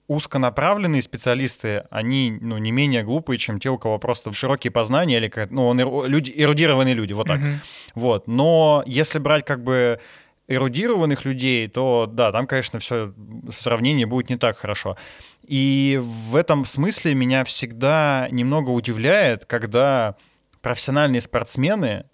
[0.06, 5.30] узконаправленные специалисты, они ну, не менее глупые, чем те, у кого просто широкие познания или
[5.50, 7.40] ну, он, люди, эрудированные люди, вот так.
[7.40, 7.56] Uh-huh.
[7.94, 8.26] Вот.
[8.26, 10.00] Но если брать как бы
[10.48, 13.12] эрудированных людей, то да, там, конечно, все
[13.50, 14.96] сравнение будет не так хорошо.
[15.42, 20.14] И в этом смысле меня всегда немного удивляет, когда
[20.62, 22.06] профессиональные спортсмены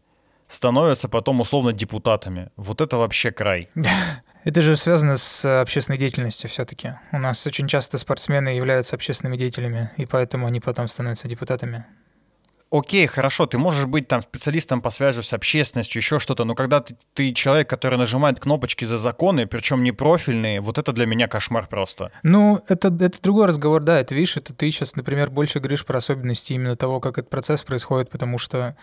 [0.48, 2.50] становятся потом условно депутатами.
[2.56, 3.68] Вот это вообще край.
[4.44, 6.94] Это же связано с э, общественной деятельностью все-таки.
[7.12, 11.84] У нас очень часто спортсмены являются общественными деятелями, и поэтому они потом становятся депутатами.
[12.72, 16.80] Окей, хорошо, ты можешь быть там специалистом по связи с общественностью, еще что-то, но когда
[16.80, 21.28] ты, ты человек, который нажимает кнопочки за законы, причем не профильные, вот это для меня
[21.28, 22.10] кошмар просто.
[22.22, 25.98] Ну, это, это другой разговор, да, это видишь, это ты сейчас, например, больше говоришь про
[25.98, 28.74] особенности именно того, как этот процесс происходит, потому что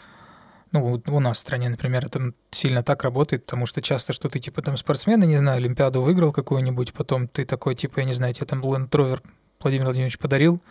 [0.71, 4.39] ну, у нас в стране, например, это сильно так работает, потому что часто, что ты,
[4.39, 8.33] типа, там, спортсмен, не знаю, Олимпиаду выиграл какую-нибудь, потом ты такой, типа, я не знаю,
[8.33, 9.21] тебе там Land Rover
[9.59, 10.61] Владимир Владимирович подарил,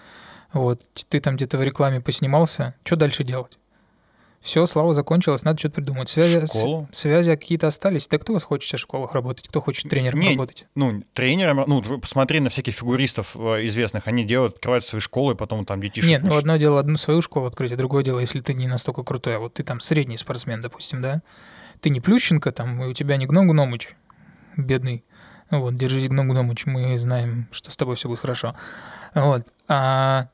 [0.53, 3.59] вот, ты там где-то в рекламе поснимался, что дальше делать?
[4.41, 6.09] Все, слава закончилась, надо что-то придумать.
[6.09, 6.89] Связи, Школу?
[6.93, 8.07] связи какие-то остались.
[8.09, 9.49] Да кто хочет в школах работать?
[9.49, 10.67] Кто хочет тренером Не, работать?
[10.75, 15.67] Ну, тренером, ну, посмотри на всяких фигуристов э, известных, они делают, открывают свои школы, потом
[15.67, 16.09] там детишек.
[16.09, 19.03] Нет, ну, одно дело одну свою школу открыть, а другое дело, если ты не настолько
[19.03, 21.23] крутой, а вот ты там средний спортсмен, допустим, да?
[21.81, 23.91] Ты не Плющенко там, и у тебя не Гном Гномыч,
[24.57, 25.05] бедный.
[25.51, 28.55] Вот, держи Гном Гномыч, мы знаем, что с тобой все будет хорошо.
[29.15, 29.53] Вот.
[29.67, 30.29] А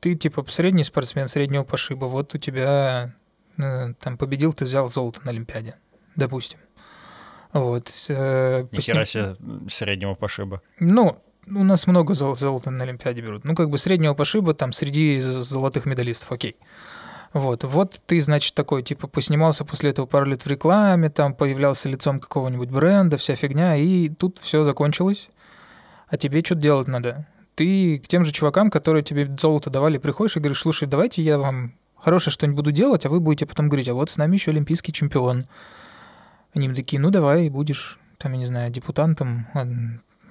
[0.00, 3.14] ты типа средний спортсмен среднего пошиба, вот у тебя
[3.56, 5.74] э, там победил, ты взял золото на Олимпиаде,
[6.16, 6.58] допустим.
[7.52, 7.92] Вот.
[8.08, 9.36] Э, Ни хера себе
[9.70, 10.62] среднего пошиба.
[10.80, 13.44] Ну, у нас много зол- золота на Олимпиаде берут.
[13.44, 16.56] Ну, как бы среднего пошиба там среди золотых медалистов, окей.
[17.34, 21.88] Вот, вот ты, значит, такой, типа, поснимался после этого пару лет в рекламе, там появлялся
[21.88, 25.28] лицом какого-нибудь бренда, вся фигня, и тут все закончилось.
[26.08, 27.26] А тебе что-то делать надо
[27.58, 31.38] ты к тем же чувакам, которые тебе золото давали, приходишь и говоришь, слушай, давайте я
[31.38, 34.52] вам хорошее что-нибудь буду делать, а вы будете потом говорить, а вот с нами еще
[34.52, 35.48] олимпийский чемпион.
[36.54, 39.48] Они такие, ну давай, будешь, там, я не знаю, депутатом,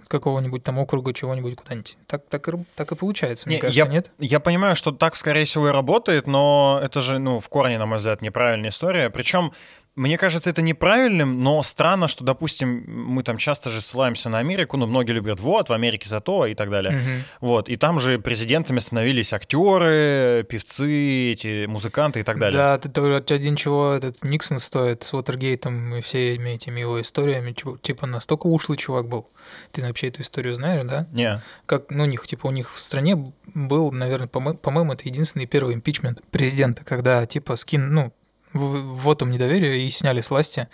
[0.08, 1.98] какого-нибудь там округа, чего-нибудь куда-нибудь.
[2.08, 4.10] Так, так, и, так и получается, мне Не, кажется, я, нет?
[4.20, 7.88] Я понимаю, что так, скорее всего, и работает, но это же, ну, в корне, на
[7.88, 9.10] мой взгляд, неправильная история.
[9.10, 9.52] Причем
[9.98, 14.78] мне кажется, это неправильным, но странно, что, допустим, мы там часто же ссылаемся на Америку,
[14.78, 16.94] ну, многие любят, вот, в Америке зато и так далее.
[16.96, 17.24] Мгм.
[17.42, 22.58] Вот, и там же президентами становились актеры, певцы, эти музыканты и так далее.
[22.58, 28.06] Да, тоже один чего этот Никсон стоит с Уотергейтом и всеми этими его историями, типа
[28.08, 29.28] настолько ушлый чувак был.
[29.72, 31.08] Ты вообще эту историю знаешь, да?
[31.12, 35.08] Не, Как, ну, у них, типа, у них в стране был, наверное, по-мо- по-моему, это
[35.08, 38.14] единственный первый импичмент президента, когда, типа, скин, ну,
[38.54, 40.68] в- вотум недоверия и сняли с власти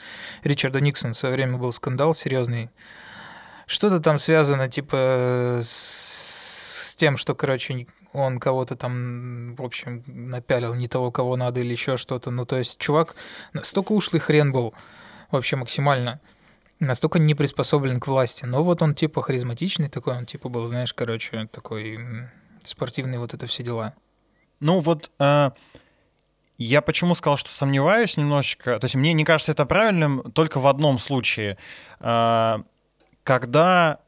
[0.43, 1.13] Ричарда Никсона.
[1.13, 2.69] В свое время был скандал серьезный.
[3.65, 10.87] Что-то там связано, типа, с тем, что, короче, он кого-то там, в общем, напялил не
[10.87, 12.29] того, кого надо, или еще что-то.
[12.29, 13.15] Ну, то есть, чувак
[13.53, 14.73] настолько ушлый хрен был,
[15.31, 16.19] вообще максимально
[16.79, 18.45] настолько не приспособлен к власти.
[18.45, 21.99] Но вот он типа харизматичный такой, он типа был, знаешь, короче, такой
[22.63, 23.93] спортивный, вот это все дела.
[24.59, 25.51] Ну вот э,
[26.57, 28.79] я почему сказал, что сомневаюсь немножечко.
[28.79, 31.57] То есть мне не кажется это правильным только в одном случае.
[31.99, 32.59] Э,
[33.23, 33.99] когда,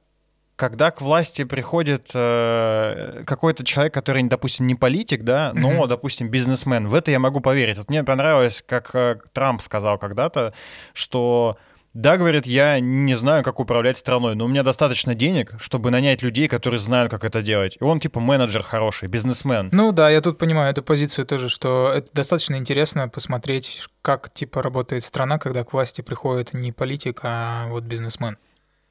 [0.55, 5.87] когда к власти приходит э, какой-то человек, который, допустим, не политик, да, но, Мгм.
[5.87, 7.77] допустим, бизнесмен, в это я могу поверить.
[7.77, 10.53] Вот мне понравилось, как э, Трамп сказал когда-то,
[10.93, 11.57] что
[11.95, 16.21] да, говорит, я не знаю, как управлять страной, но у меня достаточно денег, чтобы нанять
[16.21, 17.77] людей, которые знают, как это делать.
[17.79, 19.69] И он типа менеджер хороший, бизнесмен.
[19.71, 24.61] Ну да, я тут понимаю эту позицию тоже, что это достаточно интересно посмотреть, как типа
[24.61, 28.37] работает страна, когда к власти приходит не политик, а вот бизнесмен.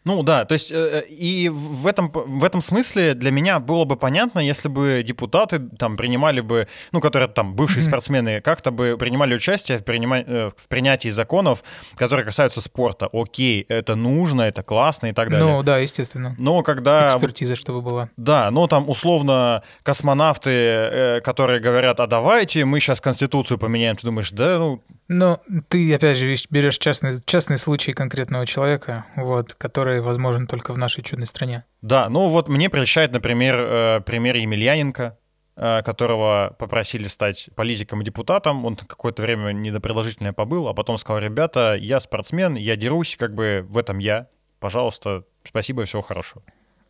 [0.05, 3.97] Ну да, то есть э, и в этом, в этом смысле для меня было бы
[3.97, 9.35] понятно, если бы депутаты там принимали бы, ну, которые там бывшие спортсмены, как-то бы принимали
[9.35, 11.65] участие в, принима- э, в принятии законов,
[11.97, 13.09] которые касаются спорта.
[13.13, 15.47] Окей, это нужно, это классно и так далее.
[15.47, 16.35] Ну да, естественно.
[16.39, 17.09] Но когда...
[17.09, 18.11] Экспертиза, чтобы была.
[18.19, 24.07] Да, ну там условно космонавты, э, которые говорят, а давайте мы сейчас Конституцию поменяем, ты
[24.07, 30.01] думаешь, да, ну, Но ты, опять же, берешь частный, частный случай конкретного человека, вот, который
[30.01, 31.65] возможен только в нашей чудной стране.
[31.83, 35.19] Да, ну вот мне прельщает, например, э, пример Емельяненко,
[35.57, 38.65] э, которого попросили стать политиком и депутатом.
[38.65, 43.67] Он какое-то время недопродолжительное побыл, а потом сказал, ребята, я спортсмен, я дерусь, как бы
[43.69, 44.29] в этом я.
[44.59, 46.43] Пожалуйста, спасибо, всего хорошего.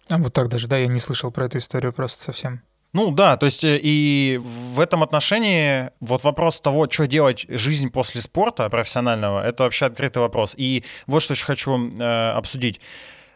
[0.09, 2.63] А вот так даже, да, я не слышал про эту историю просто совсем.
[2.95, 7.91] Ну да, то есть э, и в этом отношении вот вопрос того, что делать жизнь
[7.91, 10.55] после спорта профессионального, это вообще открытый вопрос.
[10.57, 12.81] И вот что еще хочу э, обсудить.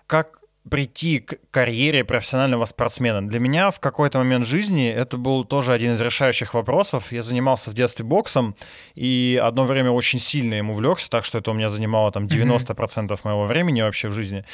[0.07, 0.39] Как
[0.69, 3.27] прийти к карьере профессионального спортсмена.
[3.27, 7.13] Для меня в какой-то момент жизни это был тоже один из решающих вопросов.
[7.13, 8.55] Я занимался в детстве боксом,
[8.95, 13.19] и одно время очень сильно ему увлекся, так что это у меня занимало там 90%
[13.25, 14.45] моего времени вообще в жизни.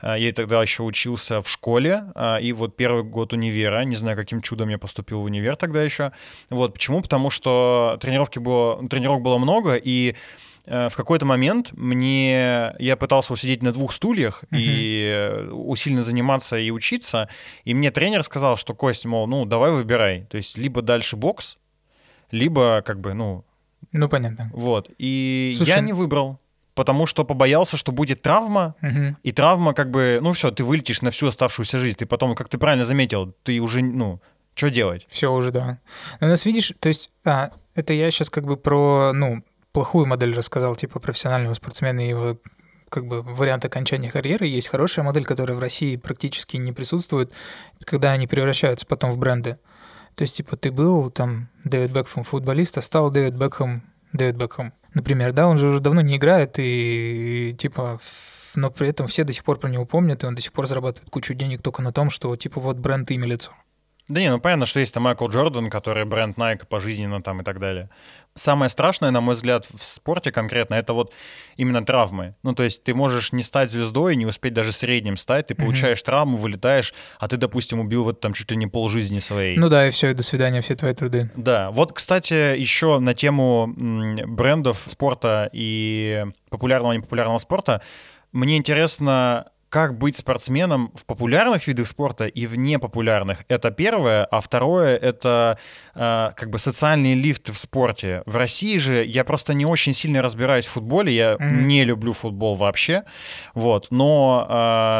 [0.00, 4.16] А, Я тогда еще учился в школе, а, и вот первый год универа, не знаю,
[4.16, 6.12] каким чудом я поступил в универ тогда еще.
[6.50, 7.02] Вот почему?
[7.02, 10.14] Потому что тренировки было, тренировок было много, и
[10.66, 14.60] в какой-то момент мне я пытался усидеть на двух стульях Мгм.
[14.60, 17.28] и э, усиленно заниматься и учиться,
[17.64, 21.56] и мне тренер сказал, что Кость, мол, ну давай выбирай, то есть либо дальше бокс,
[22.30, 23.44] либо как бы, ну
[23.92, 24.50] Ну, понятно.
[24.52, 24.90] вот.
[24.98, 26.38] И Слушай, я не выбрал,
[26.74, 29.16] потому что побоялся, что будет травма, Мгм.
[29.22, 31.96] и травма как бы, ну все, ты вылетишь на всю оставшуюся жизнь.
[31.96, 34.20] Ты потом, как ты правильно заметил, ты уже, ну,
[34.54, 35.06] что делать?
[35.08, 35.78] Все уже, да.
[36.20, 39.42] Но нас видишь, то есть, а, это я сейчас как бы про, ну,
[39.72, 42.38] плохую модель рассказал, типа профессионального спортсмена и его
[42.88, 44.46] как бы вариант окончания карьеры.
[44.46, 47.32] Есть хорошая модель, которая в России практически не присутствует,
[47.84, 49.58] когда они превращаются потом в бренды.
[50.16, 54.72] То есть, типа, ты был там Дэвид Бекхэм футболист, а стал Дэвид Бекхэм Дэвид Бекхэм.
[54.92, 59.22] Например, да, он же уже давно не играет, и, типа, ф- но при этом все
[59.22, 61.80] до сих пор про него помнят, и он до сих пор зарабатывает кучу денег только
[61.80, 63.52] на том, что, типа, вот бренд имя лицо.
[64.08, 67.44] Да не, ну понятно, что есть там Майкл Джордан, который бренд Nike пожизненно там и
[67.44, 67.88] так далее.
[68.34, 71.12] Самое страшное, на мой взгляд, в спорте конкретно, это вот
[71.56, 72.36] именно травмы.
[72.42, 76.00] Ну, то есть ты можешь не стать звездой, не успеть даже средним стать, ты получаешь
[76.02, 79.58] травму, вылетаешь, а ты, допустим, убил вот там чуть ли не полжизни своей.
[79.58, 81.30] Ну да, и все, и до свидания, все твои труды.
[81.34, 87.82] Да, вот, кстати, еще на тему брендов спорта и популярного и непопулярного спорта,
[88.32, 93.44] мне интересно, как быть спортсменом в популярных видах спорта и в непопулярных.
[93.48, 94.24] Это первое.
[94.24, 95.58] А второе— это
[95.94, 98.22] э, как бы социальные лифты в спорте.
[98.26, 101.68] В России же я просто не очень сильно разбираюсь в футболе, я Мгм.
[101.68, 103.04] не люблю футбол вообще.
[103.54, 103.86] Вот.
[103.90, 104.44] Но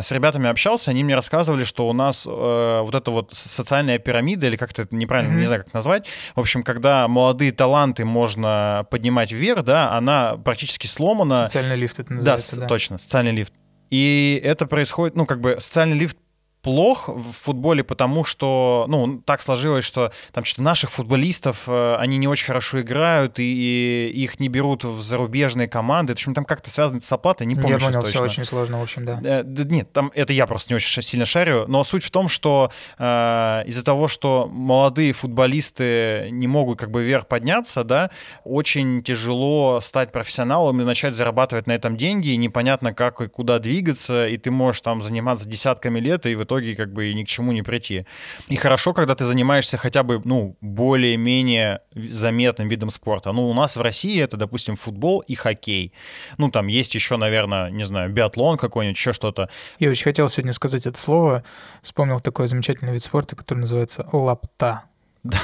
[0.01, 3.99] э, с ребятами общался, они мне рассказывали, что у нас э, вот эта вот социальная
[3.99, 5.41] пирамида, или как-то это неправильно, Мгм.
[5.41, 6.07] не знаю, как назвать.
[6.37, 11.47] В общем, когда молодые таланты можно поднимать вверх, да, она практически сломана.
[11.49, 12.67] Социальный лифт это Да, называется, с- да.
[12.69, 13.53] точно, социальный лифт.
[13.91, 16.17] И это происходит, ну, как бы социальный лифт
[16.63, 22.19] плох в футболе, потому что, ну, так сложилось, что там что-то наших футболистов, э, они
[22.19, 26.13] не очень хорошо играют, и их не берут в зарубежные команды.
[26.13, 28.09] В общем, там как-то связано с оплатой, не помню Я понял, точно.
[28.09, 29.21] все очень сложно, в общем, да.
[29.25, 29.65] Э, да.
[29.65, 33.63] Нет, там это я просто не очень сильно шарю, но суть в том, что э,
[33.67, 38.11] из-за того, что молодые футболисты не могут как бы вверх подняться, да,
[38.45, 43.59] очень тяжело стать профессионалом и начать зарабатывать на этом деньги, и непонятно, как и куда
[43.59, 47.29] двигаться, и ты можешь там заниматься десятками лет, и в итоге как бы ни к
[47.29, 48.07] чему не прийти.
[48.49, 53.33] И хорошо, когда ты занимаешься хотя бы, ну, более-менее заметным видом спорта.
[53.33, 55.93] Ну, у нас в России это, допустим, футбол и хоккей.
[56.39, 59.49] Ну, там есть еще, наверное, не знаю, биатлон какой-нибудь, еще что-то.
[59.79, 61.45] Я очень хотел сегодня сказать это слово.
[61.83, 64.83] Вспомнил такой замечательный вид спорта, который называется лапта.
[65.23, 65.39] Да.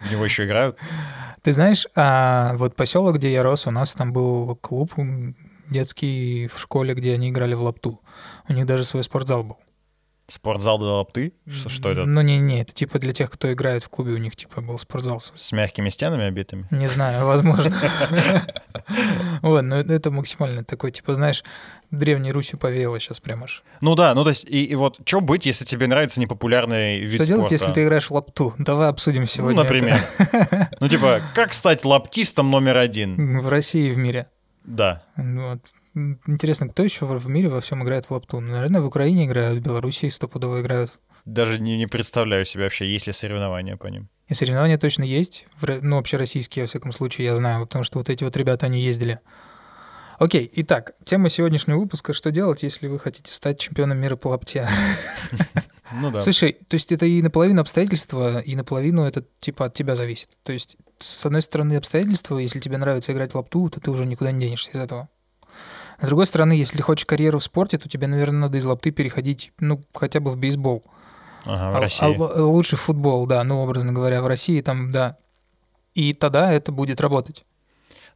[0.00, 0.76] В него еще играют?
[1.42, 4.92] Ты знаешь, а вот поселок, где я рос, у нас там был клуб
[5.70, 8.00] детский в школе, где они играли в лапту.
[8.48, 9.56] У них даже свой спортзал был.
[10.32, 11.34] Спортзал для лапты?
[11.46, 12.06] Что, что это?
[12.06, 15.20] Ну, не-не, это типа для тех, кто играет в клубе, у них типа был спортзал.
[15.20, 16.66] С мягкими стенами обитыми?
[16.70, 17.76] Не знаю, возможно.
[19.42, 21.44] Вот, но это максимально такой, типа, знаешь,
[21.90, 23.62] Древней Русью повеяло сейчас прямо аж.
[23.80, 27.22] Ну да, ну то есть, и, и вот что быть, если тебе нравится непопулярный вид
[27.22, 28.54] Что делать, если ты играешь в лапту?
[28.58, 29.98] Давай обсудим сегодня Ну, например.
[30.80, 33.40] Ну типа, как стать лаптистом номер один?
[33.40, 34.28] В России и в мире.
[34.64, 35.02] Да.
[35.16, 35.60] Вот.
[35.94, 38.40] Интересно, кто еще в мире во всем играет в лапту?
[38.40, 40.92] Ну, наверное, в Украине играют, в Беларуси стопудово играют.
[41.24, 44.08] Даже не, не представляю себе вообще, есть ли соревнования по ним.
[44.28, 48.24] И соревнования точно есть, ну, общероссийские, во всяком случае, я знаю, потому что вот эти
[48.24, 49.20] вот ребята, они ездили.
[50.18, 54.68] Окей, итак, тема сегодняшнего выпуска «Что делать, если вы хотите стать чемпионом мира по лапте?»
[55.94, 56.20] Ну да.
[56.20, 60.30] Слушай, то есть это и наполовину обстоятельства, и наполовину это типа от тебя зависит.
[60.42, 64.06] То есть, с одной стороны, обстоятельства, если тебе нравится играть в лапту, то ты уже
[64.06, 65.10] никуда не денешься из этого.
[66.02, 69.52] С другой стороны, если хочешь карьеру в спорте, то тебе, наверное, надо из лапты переходить,
[69.60, 70.82] ну, хотя бы в бейсбол.
[71.44, 72.04] Ага, в А- России.
[72.04, 75.16] а лучше в футбол, да, ну, образно говоря, в России там, да.
[75.94, 77.44] И тогда это будет работать.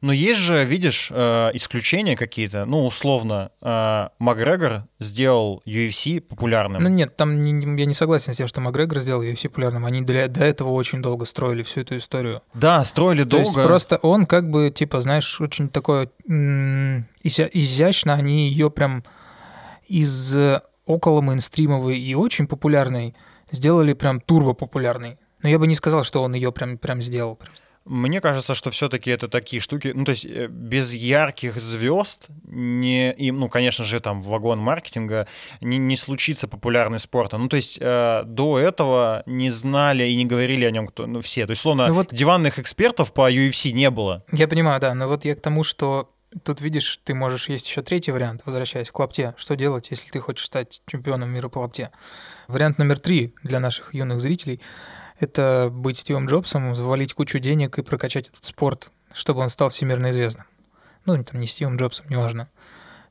[0.03, 2.65] Но есть же, видишь, э, исключения какие-то.
[2.67, 6.83] Ну, условно, э, Макгрегор сделал UFC популярным.
[6.83, 9.87] Ну нет, там не- я не согласен с тем, что Макгрегор сделал UFC популярным.
[9.87, 12.43] Они для, до этого очень долго строили всю эту историю.
[12.55, 13.67] Да, строили То есть долго.
[13.67, 16.11] просто он как бы, типа, знаешь, очень такое
[17.25, 19.05] изя- изящно, они ее прям
[19.87, 23.15] из э, около мейнстримовой и очень популярной
[23.51, 25.19] сделали прям турбо популярной.
[25.43, 27.39] Но я бы не сказал, что он ее прям, прям сделал.
[27.87, 33.12] Мне кажется, что все-таки это такие штуки, ну, то есть э, без ярких звезд, не,
[33.12, 35.28] и, ну, конечно же, там, вагон маркетинга,
[35.61, 37.39] не, не случится популярный спорта.
[37.39, 41.20] Ну, то есть э, до этого не знали и не говорили о нем кто, ну,
[41.20, 41.47] все.
[41.47, 44.24] То есть, словно, Ну вот- диванных экспертов по UFC не было.
[44.32, 46.11] Я понимаю, да, но вот я к тому, что
[46.43, 49.34] тут видишь, ты можешь есть еще третий вариант, возвращаясь к лапте.
[49.37, 51.91] Что делать, если ты хочешь стать чемпионом мира по лапте?
[52.49, 54.61] Вариант номер три для наших юных зрителей–
[55.19, 60.11] это быть Стивом Джобсом, завалить кучу денег и прокачать этот спорт, чтобы он стал всемирно
[60.11, 60.47] известным.
[61.05, 62.49] Ну, там не Стивом Джобсом, неважно.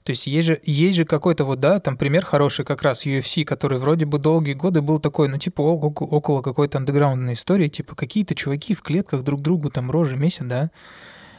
[0.03, 3.43] То есть есть же, есть же какой-то вот, да, там пример хороший как раз UFC,
[3.43, 7.95] который вроде бы долгие годы был такой, ну, типа около, около какой-то андеграундной истории, типа
[7.95, 10.70] какие-то чуваки в клетках друг другу там рожи месяц, да,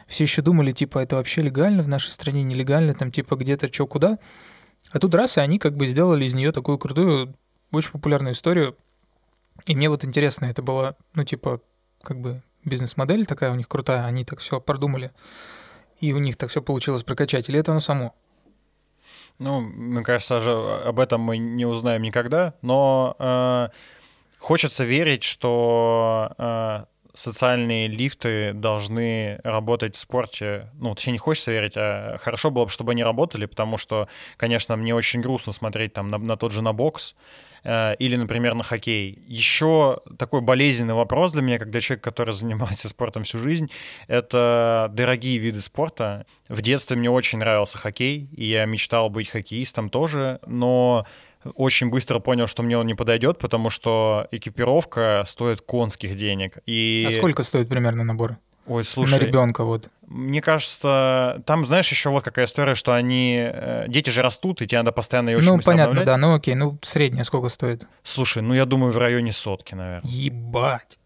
[0.07, 3.87] все еще думали, типа, это вообще легально в нашей стране, нелегально, там, типа, где-то что,
[3.87, 4.19] куда.
[4.93, 7.35] А тут раз, и они как бы сделали из нее такую крутую,
[7.73, 8.77] очень популярную историю.
[9.67, 11.61] И мне вот интересно, это было, ну, типа,
[12.03, 15.13] как бы бизнес-модель такая у них крутая, они так все продумали,
[16.01, 18.15] и у них так все получилось прокачать, или это оно само?
[19.39, 23.69] Ну, мне кажется, же об этом мы не узнаем никогда, но э,
[24.39, 30.71] хочется верить, что э, социальные лифты должны работать в спорте.
[30.75, 34.77] Ну, точнее, не хочется верить, а хорошо было бы, чтобы они работали, потому что, конечно,
[34.77, 37.15] мне очень грустно смотреть там на, на тот же на бокс
[37.99, 39.19] или, например, на хоккей.
[39.27, 43.71] Еще такой болезненный вопрос для меня, когда человек, который занимается спортом всю жизнь,
[44.07, 46.27] это дорогие виды спорта.
[46.49, 51.07] В детстве мне очень нравился хоккей, и я мечтал быть хоккеистом тоже, но
[51.55, 56.59] очень быстро понял, что мне он не подойдет, потому что экипировка стоит конских денег.
[56.67, 57.05] И...
[57.07, 58.39] А сколько стоит примерно набор?
[58.67, 59.91] Ой, слушай, На ребенка вот.
[60.07, 63.39] мне кажется, там, знаешь, еще вот какая история, что они...
[63.41, 66.07] э, Дети же растут, и тебе надо постоянно ее очень Ну, понятно, обновлять.
[66.07, 67.87] да, ну окей, ну средняя сколько стоит?
[68.03, 70.11] Слушай, ну я думаю, в районе сотки, наверное.
[70.11, 70.99] Ебать.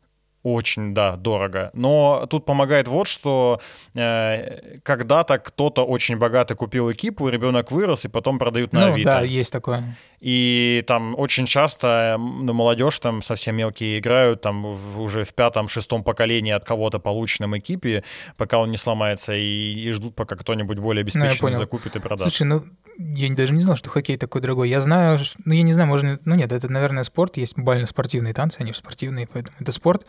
[0.43, 1.71] Очень, да, дорого.
[1.75, 3.61] Но тут помогает вот, что
[3.95, 9.11] э, когда-то кто-то очень богатый купил экипу, ребенок вырос, и потом продают на ну Авито.
[9.11, 9.99] да, есть такое.
[10.21, 16.05] И там очень часто ну, молодежь там совсем мелкие играют, там в, уже в пятом-шестом
[16.05, 18.05] поколении от кого-то полученном экипе,
[18.37, 21.59] пока он не сломается, и, и ждут, пока кто-нибудь более Ну, обеспеченный понял.
[21.59, 22.31] закупит и продаст.
[22.31, 22.65] Слушай, ну,
[22.99, 24.69] я даже не знал, что хоккей такой дорогой.
[24.69, 26.19] Я знаю, ну, я не знаю, можно...
[26.27, 27.39] Ну, нет, это, наверное, спорт.
[27.39, 30.07] Есть бально-спортивные танцы, они же спортивные, поэтому это спорт.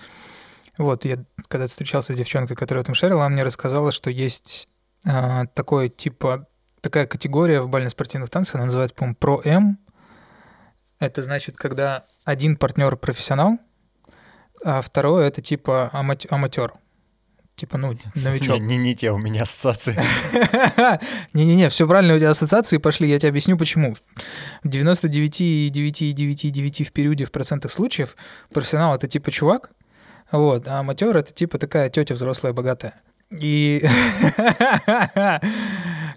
[0.78, 4.68] Вот, я когда встречался с девчонкой, которая там шарила, она мне рассказала, что есть
[5.06, 6.48] а, такое, типа,
[6.82, 9.80] такая категория в бально-спортивных танцах, она называется, по-моему, Про-М.
[11.02, 13.58] Это значит, когда один партнер профессионал,
[14.64, 16.74] а второй это типа амат- аматер.
[17.56, 18.60] Типа, ну, новичок.
[18.60, 19.94] Не, не, не те у меня ассоциации.
[21.34, 23.96] Не-не-не, все правильно, у тебя ассоциации пошли, я тебе объясню почему.
[24.64, 28.16] В 99,999 в периоде в процентах случаев
[28.54, 29.72] профессионал это типа чувак,
[30.32, 32.94] вот, а аматер это типа такая тетя взрослая, богатая.
[33.30, 33.84] И,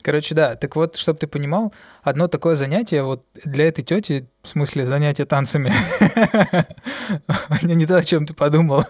[0.04, 4.48] короче, да, так вот, чтобы ты понимал, одно такое занятие вот для этой тети, в
[4.48, 5.72] смысле занятие танцами,
[7.62, 8.84] не то, о чем ты подумал,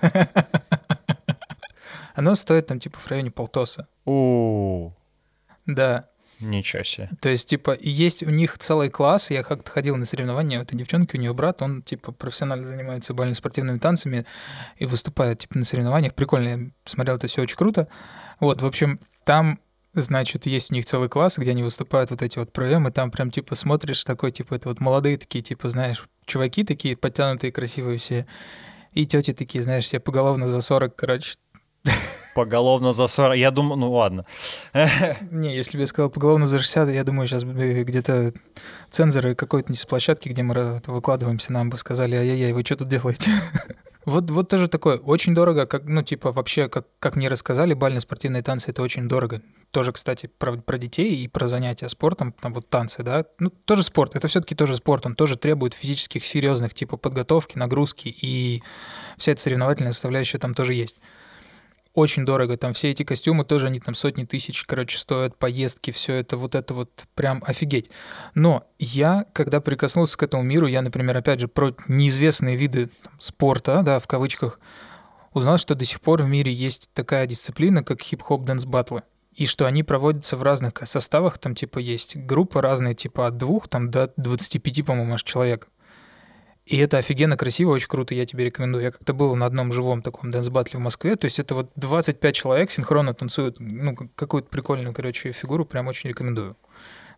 [2.14, 3.86] оно стоит там типа в районе полтоса.
[4.04, 4.90] У,
[5.66, 6.08] Да,
[6.40, 7.08] ничего себе.
[7.20, 9.30] То есть, типа, и есть у них целый класс.
[9.30, 13.14] Я как-то ходил на соревнования, у этой девчонки, у нее брат, он, типа, профессионально занимается
[13.14, 14.26] бально-спортивными танцами
[14.78, 16.14] и выступает, типа, на соревнованиях.
[16.14, 17.88] Прикольно, я смотрел это все очень круто.
[18.40, 19.60] Вот, в общем, там,
[19.94, 23.30] значит, есть у них целый класс, где они выступают вот эти вот проемы, там прям,
[23.30, 28.26] типа, смотришь такой, типа, это вот молодые такие, типа, знаешь, чуваки такие, подтянутые, красивые все,
[28.92, 31.34] и тети такие, знаешь, все поголовно за 40, короче.
[32.34, 33.36] Поголовно за 40.
[33.36, 34.26] Я думаю, ну ладно.
[35.30, 38.32] Не, если бы я сказал поголовно за 60, я думаю, сейчас бы где-то
[38.90, 43.30] цензоры какой-то с площадки, где мы выкладываемся, нам бы сказали, ай-яй-яй, вы что тут делаете?
[44.04, 48.42] Вот, вот тоже такое, очень дорого, как, ну, типа, вообще, как, как мне рассказали, бально-спортивные
[48.42, 49.40] танцы— это очень дорого.
[49.70, 53.82] Тоже, кстати, про, про детей и про занятия спортом, там вот танцы, да, ну, тоже
[53.82, 58.62] спорт, это все таки тоже спорт, он тоже требует физических, серьезных, типа, подготовки, нагрузки, и
[59.16, 60.96] вся эта соревновательная составляющая там тоже есть
[61.94, 62.56] очень дорого.
[62.56, 66.54] Там все эти костюмы тоже, они там сотни тысяч, короче, стоят, поездки, все это, вот
[66.54, 67.90] это вот прям офигеть.
[68.34, 73.12] Но я, когда прикоснулся к этому миру, я, например, опять же, про неизвестные виды там,
[73.20, 74.60] спорта, да, в кавычках,
[75.32, 79.02] узнал, что до сих пор в мире есть такая дисциплина, как хип-хоп dance батлы.
[79.32, 83.66] И что они проводятся в разных составах, там типа есть группы разные, типа от двух
[83.66, 85.68] там до 25, по-моему, аж человек.
[86.66, 88.84] И это офигенно красиво, очень круто, я тебе рекомендую.
[88.84, 91.70] Я как-то был на одном живом таком dance -батле в Москве, то есть это вот
[91.76, 96.56] 25 человек синхронно танцуют, ну, как- какую-то прикольную, короче, фигуру, прям очень рекомендую.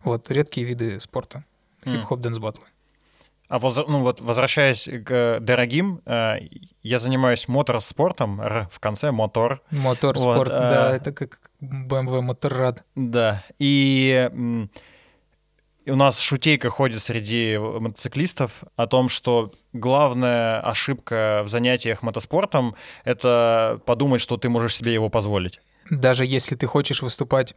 [0.03, 1.45] Вот, редкие виды спорта.
[1.85, 1.93] М.
[1.93, 2.65] Хип-хоп dance -батлы.
[3.49, 6.33] А воз- ну вот возвращаясь к дорогим, э,
[6.83, 9.61] я занимаюсь моторспортом, Р в конце мотор.
[9.71, 12.83] Мотор, Вот, а- да, это как BMW Моторрад.
[12.95, 13.45] Да.
[13.57, 14.29] И
[15.87, 22.75] и у нас шутейка ходит среди мотоциклистов о том, что главная ошибка в занятиях мотоспортом—
[23.05, 25.61] это подумать, что ты можешь себе его позволить.
[25.89, 27.55] Даже если ты хочешь выступать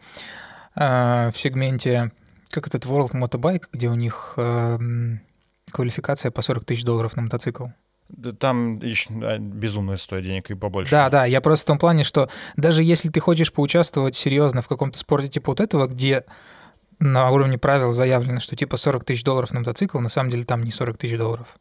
[0.77, 2.13] э, в сегменте,
[2.51, 4.79] как этот World Motobike, где у них э,
[5.73, 7.67] квалификация по 40 тысяч долларов на мотоцикл.
[8.39, 8.81] Там
[9.23, 10.93] а, безумно стоит денег и побольше.
[10.93, 14.69] Да, да, я просто в том плане, что даже если ты хочешь поучаствовать серьезно в
[14.69, 16.25] каком-то спорте типа вот этого, где
[17.01, 20.63] на уровне правил заявлено, что типа 40 тысяч долларов на мотоцикл, на самом деле там
[20.63, 21.57] не 40 тысяч долларов.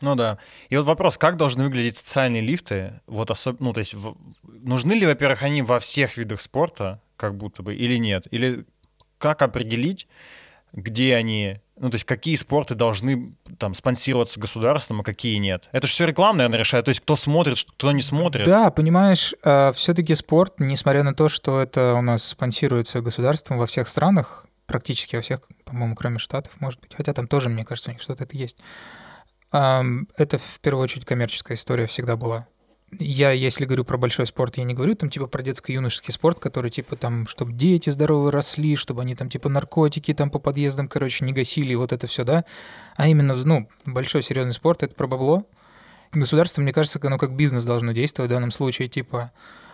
[0.00, 0.38] Ну да.
[0.68, 3.00] И вот вопрос, как должны выглядеть социальные лифты?
[3.06, 3.60] Вот особ...
[3.60, 7.74] ну, то есть, в- нужны ли, во-первых, они во всех видах спорта, как будто бы,
[7.74, 8.26] или нет?
[8.30, 8.66] Или
[9.18, 10.08] как определить,
[10.72, 15.68] где они, ну, то есть, какие спорты должны там спонсироваться государством, а какие нет?
[15.72, 16.84] Это же все реклама, наверное, решает.
[16.84, 18.46] То есть, кто смотрит, кто не смотрит.
[18.46, 19.32] Да, понимаешь,
[19.74, 25.16] все-таки спорт, несмотря на то, что это у нас спонсируется государством во всех странах, практически
[25.16, 28.24] во всех, по-моему, кроме Штатов, может быть, хотя там тоже, мне кажется, у них что-то
[28.24, 28.56] это есть.
[29.50, 32.46] Это в первую очередь коммерческая история всегда была.
[32.98, 36.70] Я, если говорю про большой спорт, я не говорю там типа про детско-юношеский спорт, который
[36.70, 41.24] типа там, чтобы дети здоровые росли, чтобы они там типа наркотики там по подъездам, короче,
[41.24, 42.44] не гасили, и вот это все, да.
[42.96, 45.44] А именно, ну, большой серьезный спорт— это про бабло.
[46.12, 49.32] Государство, мне кажется, оно как бизнес должно действовать в данном случае, типа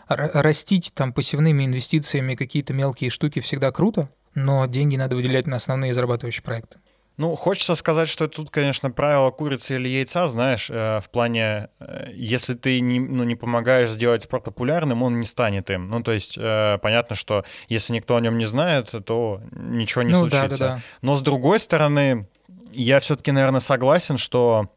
[0.09, 5.95] растить там пассивными инвестициями какие-то мелкие штуки всегда круто, но деньги надо выделять на основные
[5.95, 6.79] зарабатывающие проекты.
[7.21, 12.13] Ну, хочется сказать, что тут, конечно, правило курицы или яйца, знаешь, э, в плане, э,
[12.15, 15.91] если ты не, ну, не помогаешь сделать спорт популярным, он не станет им.
[15.91, 20.13] Ну, то есть, э, понятно, что если никто о нем не знает, то ничего не
[20.13, 20.49] ну случится.
[20.49, 20.83] да, да, да.
[21.03, 22.27] Но с другой стороны,
[22.73, 24.71] я все-таки, наверное, согласен, что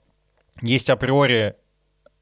[0.62, 1.56] есть априори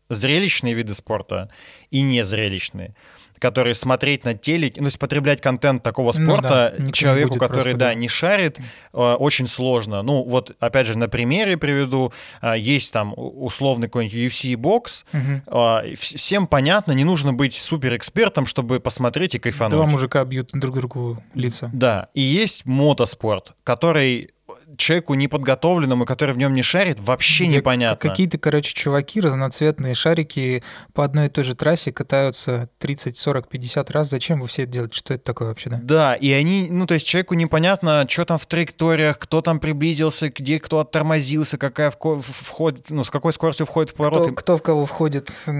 [0.10, 1.50] зрелищные виды спорта
[1.90, 2.96] и незрелищные
[3.42, 7.50] которые смотреть на телеке, ну, то есть потреблять контент такого спорта ну, да, человеку, который,
[7.54, 10.04] просто, да, да, не шарит, э, очень сложно.
[10.04, 12.14] Ну, вот, опять же, на примере приведу,
[12.44, 15.60] э, есть там условный какой-нибудь UFC бокс, угу.
[15.60, 19.74] э, всем понятно, не нужно быть суперэкспертом, чтобы посмотреть и кайфануть.
[19.74, 21.72] Два мужика бьют друг другу лица.
[21.74, 24.30] Да, и есть мотоспорт, который
[24.78, 28.10] человеку неподготовленному, который в нем не шарит, вообще Где непонятно.
[28.10, 30.64] Какие-то, короче, чуваки, разноцветные шарики
[30.94, 34.10] по одной и той же трассе катаются 30, 40, 50 раз.
[34.10, 34.98] Зачем вы все это делаете?
[34.98, 35.80] Что это такое вообще, да?
[35.82, 40.30] Да, и они, ну, то есть человеку непонятно, что там в траекториях, кто там приблизился,
[40.30, 44.24] где кто оттормозился, какая входит, ну, с какой скоростью входит в поворот.
[44.24, 45.32] Кто, кто в кого входит.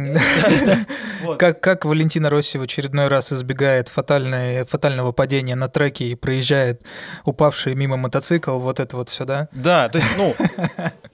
[1.38, 6.84] Как, как Валентина Росси в очередной раз избегает фатального падения на треке и проезжает
[7.26, 9.50] упавший мимо мотоцикл, вот это вот все, да?
[9.52, 10.36] Да, то есть, ну,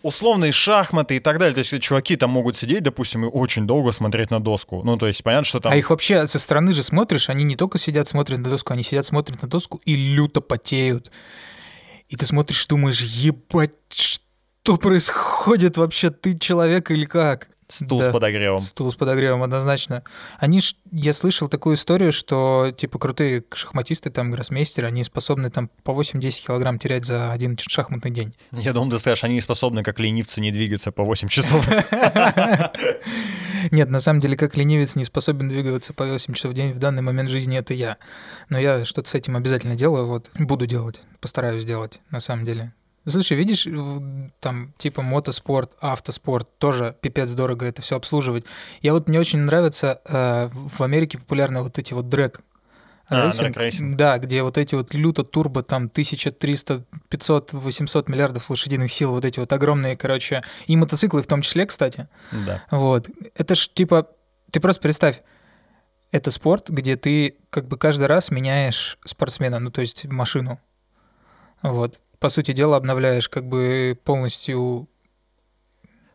[0.03, 1.53] условные шахматы и так далее.
[1.53, 4.83] То есть чуваки там могут сидеть, допустим, и очень долго смотреть на доску.
[4.83, 5.71] Ну, то есть понятно, что там...
[5.71, 8.83] А их вообще со стороны же смотришь, они не только сидят, смотрят на доску, они
[8.83, 11.11] сидят, смотрят на доску и люто потеют.
[12.09, 16.09] И ты смотришь, думаешь, ебать, что происходит вообще?
[16.09, 17.49] Ты человек или как?
[17.69, 18.61] Стул да, с подогревом.
[18.61, 20.01] Стул с подогревом, однозначно.
[20.39, 25.69] Они ж, я слышал такую историю, что типа крутые шахматисты, там, гроссмейстеры, они способны там
[25.83, 28.33] по 8-10 килограмм терять за один шахматный день.
[28.53, 31.67] Я думал, ты скажешь, они не способны, как ленивцы, не двигаться по 8 часов.
[33.71, 36.79] Нет, на самом деле, как ленивец не способен двигаться по 8 часов в день в
[36.79, 37.97] данный момент жизни, это я.
[38.47, 42.71] Но я что-то с этим обязательно делаю, вот, буду делать, постараюсь сделать, на самом деле.
[43.07, 43.67] Слушай, видишь,
[44.41, 48.45] там типа мотоспорт, автоспорт, тоже пипец дорого это все обслуживать.
[48.81, 52.41] Я вот мне очень нравится, э, в Америке популярны вот эти вот drag
[53.09, 53.95] а, racing.
[53.95, 59.23] Да, где вот эти вот люто турбо, там 1300, 500, 800 миллиардов лошадиных сил, вот
[59.23, 62.09] эти вот огромные, короче, и мотоциклы в том числе, кстати.
[62.31, 62.63] Да.
[62.71, 63.09] Вот.
[63.35, 64.09] Это ж типа,
[64.51, 65.21] ты просто представь,
[66.11, 70.59] это спорт, где ты как бы каждый раз меняешь спортсмена, ну то есть машину.
[71.63, 74.87] Вот по сути дела, обновляешь как бы полностью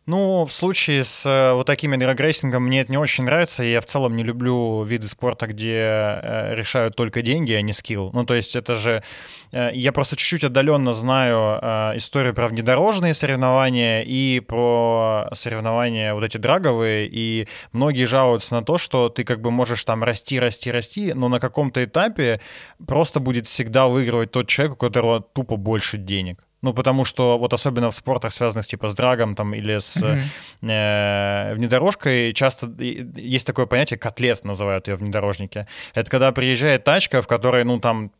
[0.04, 3.62] ну, в случае с э, вот такими драгрейсингом мне это не очень нравится.
[3.62, 8.10] Я в целом не люблю виды спорта, где э, решают только деньги, а не скилл.
[8.12, 9.04] Ну, то есть это же...
[9.52, 16.36] Э, я просто чуть-чуть отдаленно знаю историю про внедорожные соревнования и про соревнования вот эти
[16.36, 21.12] драговые, и многие жалуются на то, что ты как бы можешь там расти, расти, расти,
[21.14, 22.40] но на каком-то этапе
[22.84, 26.44] просто будет всегда выигрывать тот человек, у которого тупо больше денег.
[26.62, 31.54] Ну, потому что вот особенно в спортах, связанных типа с драгом там или с э,
[31.54, 35.66] внедорожкой, часто есть такое понятие котлет, называют ее внедорожники.
[35.92, 38.12] Это когда приезжает тачка, в которой, ну, там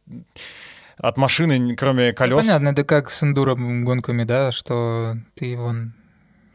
[0.99, 2.37] от машины, кроме ну, колес...
[2.37, 5.95] Ну, понятно, это как с эндуро гонками, да, что ты вон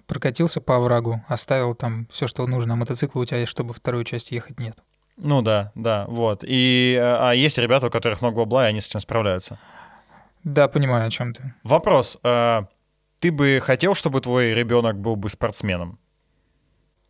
[0.07, 4.31] прокатился по оврагу, оставил там все, что нужно, а мотоцикла у тебя, чтобы вторую часть
[4.31, 4.77] ехать, нет.
[5.17, 6.43] Ну да, да, вот.
[6.45, 9.59] И, а есть ребята, у которых много бабла, и они с этим справляются.
[10.47, 11.53] Да, понимаю, о чем ты.
[11.63, 12.17] Вопрос.
[12.23, 12.67] А,
[13.19, 15.99] ты бы хотел, чтобы твой ребенок был бы спортсменом?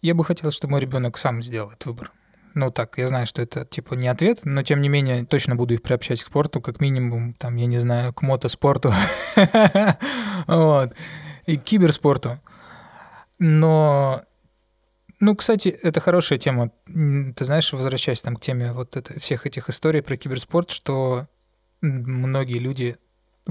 [0.01, 2.11] Я бы хотел, чтобы мой ребенок сам сделал этот выбор.
[2.55, 5.75] Ну так, я знаю, что это типа не ответ, но тем не менее точно буду
[5.75, 8.91] их приобщать к спорту, как минимум, там, я не знаю, к мотоспорту.
[10.47, 10.93] Вот.
[11.45, 12.39] И к киберспорту.
[13.38, 14.23] Но
[15.19, 16.71] ну, кстати, это хорошая тема.
[16.88, 21.27] Ты знаешь, возвращаясь там к теме вот это, всех этих историй про киберспорт, что
[21.81, 22.97] многие люди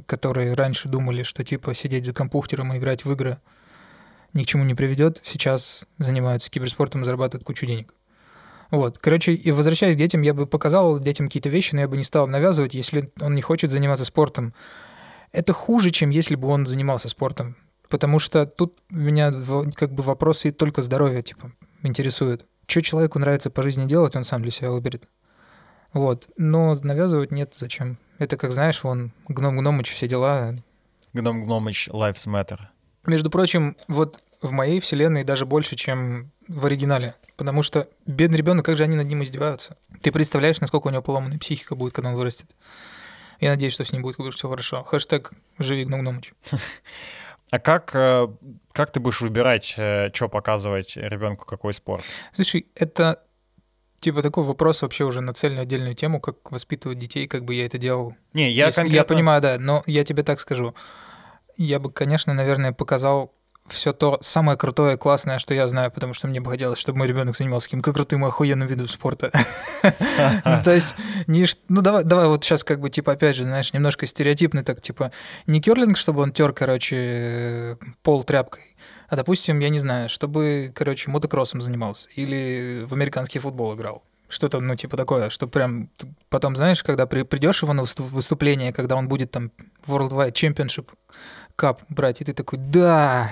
[0.06, 3.38] которые раньше думали, что типа сидеть за компьютером и играть в игры
[4.36, 7.94] ни к чему не приведет, сейчас занимаются киберспортом и зарабатывают кучу денег.
[8.70, 8.98] Вот.
[8.98, 12.04] Короче, и возвращаясь к детям, я бы показал детям какие-то вещи, но я бы не
[12.04, 14.54] стал навязывать, если он не хочет заниматься спортом.
[15.32, 17.56] Это хуже, чем если бы он занимался спортом.
[17.88, 19.32] Потому что тут меня
[19.74, 22.46] как бы вопросы только здоровья, типа, интересуют.
[22.66, 25.08] Что человеку нравится по жизни делать, он сам для себя выберет.
[25.92, 26.28] Вот.
[26.36, 27.98] Но навязывать нет, зачем.
[28.18, 30.56] Это как, знаешь, вон, Гном Гномыч, все дела.
[31.12, 32.60] Гном Гномыч, Lives Matter.
[33.04, 37.14] Между прочим, вот в моей вселенной даже больше, чем в оригинале.
[37.36, 39.76] Потому что бедный ребенок, как же они над ним издеваются?
[40.02, 42.54] Ты представляешь, насколько у него поломанная психика будет, когда он вырастет?
[43.40, 44.82] Я надеюсь, что с ним будет все хорошо.
[44.84, 46.32] Хэштег «Живи, Гном Гномыч».
[47.52, 48.26] А как, э,
[48.72, 52.02] как ты будешь выбирать, э, что показывать ребенку, какой спорт?
[52.32, 53.22] Слушай, это
[54.06, 57.66] типа такой вопрос вообще уже на цельную отдельную тему, как воспитывать детей, как бы я
[57.66, 58.14] это делал.
[58.34, 58.96] Не, я Если, конкретно...
[58.96, 60.76] Я понимаю, да, но я тебе так скажу.
[61.56, 63.34] Я бы, конечно, наверное, показал
[63.66, 67.08] все то самое крутое, классное, что я знаю, потому что мне бы хотелось, чтобы мой
[67.08, 69.32] ребенок занимался каким-то крутым и охуенным видом спорта.
[70.44, 70.94] Ну, то есть,
[71.26, 75.10] ну давай, давай вот сейчас как бы, типа, опять же, знаешь, немножко стереотипный так, типа,
[75.48, 78.76] не керлинг, чтобы он тер, короче, пол тряпкой,
[79.08, 84.02] а, допустим, я не знаю, чтобы, короче, мотокроссом занимался или в американский футбол играл.
[84.28, 85.88] Что-то, ну, типа такое, что прям
[86.28, 89.52] потом, знаешь, когда при, придешь его на выступление, когда он будет там
[89.86, 90.88] World Wide Championship
[91.56, 93.30] Cup брать, и ты такой, да,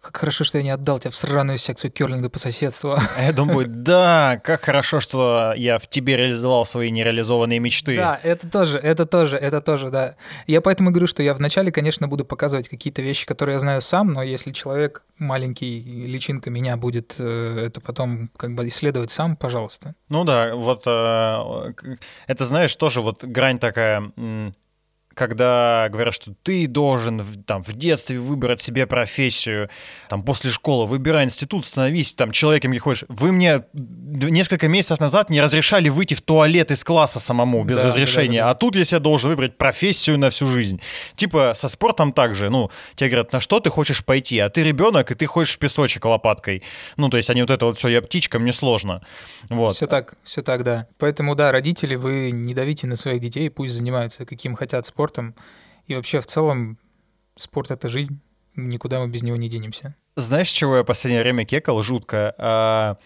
[0.00, 2.96] как хорошо, что я не отдал тебя в сраную секцию керлинга по соседству.
[3.16, 7.96] А я думаю, да, как хорошо, что я в тебе реализовал свои нереализованные мечты.
[7.96, 10.16] Да, это тоже, это тоже, это тоже, да.
[10.46, 14.12] Я поэтому говорю, что я вначале, конечно, буду показывать какие-то вещи, которые я знаю сам,
[14.12, 19.94] но если человек маленький, личинка меня будет э, это потом как бы исследовать сам, пожалуйста.
[20.08, 21.72] Ну да, вот э,
[22.26, 24.12] это, знаешь, тоже вот грань такая
[25.18, 29.68] когда говорят, что ты должен там, в детстве выбрать себе профессию,
[30.08, 33.04] там, после школы, выбирай институт, становись там человеком, где хочешь.
[33.08, 37.88] Вы мне несколько месяцев назад не разрешали выйти в туалет из класса самому без да,
[37.88, 38.50] разрешения, да, да, да.
[38.52, 40.80] а тут я себе должен выбрать профессию на всю жизнь.
[41.16, 45.10] Типа со спортом также, ну, тебе говорят, на что ты хочешь пойти, а ты ребенок,
[45.10, 46.62] и ты ходишь в песочек лопаткой.
[46.96, 49.02] Ну, то есть они вот это вот все, я птичка, мне сложно.
[49.48, 49.74] Вот.
[49.74, 50.86] Все так, все так, да.
[50.98, 55.34] Поэтому, да, родители, вы не давите на своих детей, пусть занимаются каким хотят спортом, спортом.
[55.86, 56.78] И вообще в целом
[57.36, 58.20] спорт— это жизнь,
[58.56, 59.94] никуда мы без него не денемся.
[60.16, 62.34] Знаешь, чего я последнее время кекал жутко?
[62.38, 62.96] А,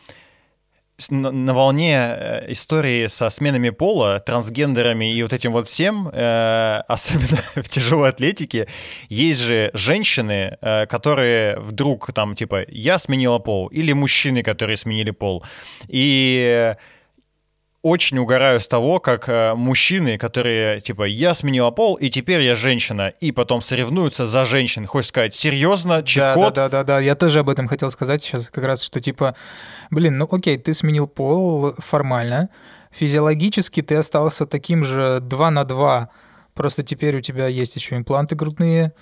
[1.11, 7.43] на волне э, истории со сменами пола, трансгендерами и вот этим вот всем, э, особенно
[7.55, 8.67] в тяжелой атлетике,
[9.09, 15.11] есть же женщины, э, которые вдруг там типа «я сменила пол» или мужчины, которые сменили
[15.13, 15.45] пол.
[15.89, 16.75] И
[17.83, 22.55] очень угораю с того, как э, мужчины, которые, типа, я сменила пол, и теперь я
[22.55, 24.87] женщина, и потом соревнуются за женщин.
[24.87, 26.55] Хочешь сказать, серьезно, чит-код?
[26.55, 29.35] Да, да, да, да, я тоже об этом хотел сказать сейчас как раз, что, типа,
[29.91, 32.51] блин, ну окей, ты сменил пол формально,
[32.93, 36.09] физиологически ты остался таким же 2 на 2,
[36.55, 38.93] просто теперь у тебя есть еще импланты грудные.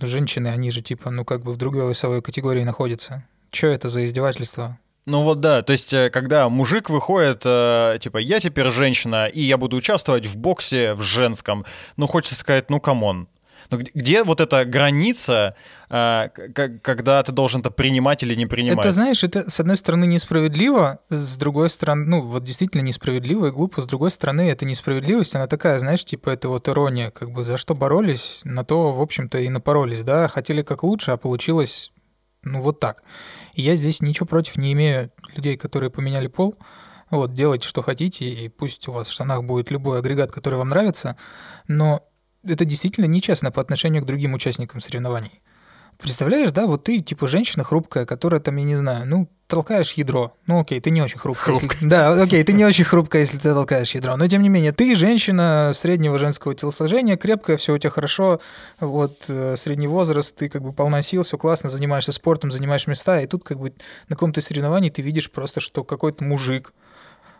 [0.00, 3.24] Женщины, они же, типа, ну как бы в другой весовой категории находятся.
[3.52, 4.78] Что это за издевательство?
[5.06, 9.40] Ну вот да, то есть э, когда мужик выходит, э, типа, я теперь женщина, и
[9.40, 11.64] я буду участвовать в боксе в женском,
[11.96, 13.28] ну хочется сказать, ну come on.
[13.70, 15.54] Но где, где вот эта граница,
[15.88, 16.28] э,
[16.82, 18.84] когда ты должен это принимать или не принимать?
[18.84, 23.50] Это, знаешь, это, с одной стороны, несправедливо, с другой стороны, ну, вот действительно несправедливо и
[23.50, 27.44] глупо, с другой стороны, это несправедливость, она такая, знаешь, типа, это вот ирония, как бы
[27.44, 31.92] за что боролись, на то, в общем-то, и напоролись, да, хотели как лучше, а получилось,
[32.42, 33.02] ну, вот так.
[33.54, 36.56] Я здесь ничего против не имею людей, которые поменяли пол.
[37.10, 40.68] Вот, делайте, что хотите, и пусть у вас в штанах будет любой агрегат, который вам
[40.68, 41.16] нравится,
[41.66, 42.08] но
[42.44, 45.42] это действительно нечестно по отношению к другим участникам соревнований.
[45.98, 50.34] Представляешь, да, вот ты типа женщина хрупкая, которая там, я не знаю, ну, толкаешь ядро.
[50.46, 51.56] Ну, окей, ты не очень хрупкая.
[51.56, 51.70] Хрупкая.
[51.72, 51.88] Если...
[51.88, 54.16] Да, окей, ты не очень хрупкая, если ты толкаешь ядро.
[54.16, 58.40] Но, тем не менее, ты женщина среднего женского телосложения, крепкая, все у тебя хорошо,
[58.78, 63.20] вот, э, средний возраст, ты как бы полна сил, все классно, занимаешься спортом, занимаешь места,
[63.20, 63.74] и тут как бы
[64.08, 66.72] на каком-то соревновании ты видишь просто, что какой-то мужик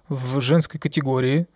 [0.09, 1.47] в женской категории,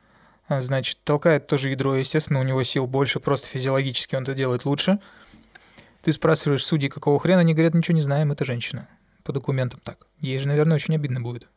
[0.49, 4.65] а, значит, толкает тоже ядро, естественно, у него сил больше, просто физиологически он это делает
[4.65, 5.01] лучше–
[6.05, 8.87] ты спрашиваешь судьи, какого хрена, они говорят, ничего не знаем, это женщина.
[9.25, 10.07] По документам так.
[10.21, 11.49] Ей же, наверное, очень обидно будет.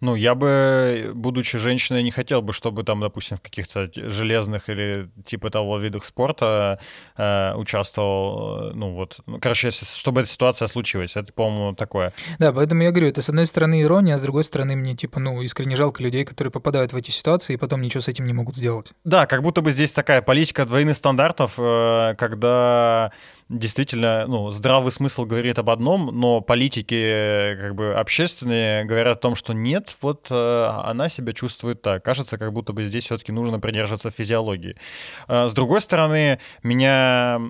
[0.00, 5.08] Ну, я бы, будучи женщиной, не хотел бы, чтобы там, допустим, в каких-то железных или
[5.24, 6.78] типа того видах спорта
[7.16, 11.16] э, участвовал, ну вот, ну, короче, чтобы эта ситуация случилась.
[11.16, 12.12] Это, по-моему, такое.
[12.38, 15.20] Да, поэтому я говорю, это с одной стороны ирония, а с другой стороны мне, типа,
[15.20, 18.32] ну, искренне жалко людей, которые попадают в эти ситуации и потом ничего с этим не
[18.34, 18.92] могут сделать.
[19.04, 23.12] Да, как будто бы здесь такая политика двойных стандартов, э, когда
[23.58, 29.36] действительно, ну, здравый смысл говорит об одном, но политики, как бы, общественные говорят о том,
[29.36, 32.04] что нет, вот э, она себя чувствует так.
[32.04, 34.76] Кажется, как будто бы здесь все-таки нужно придерживаться физиологии.
[35.28, 37.40] Э, с другой стороны, меня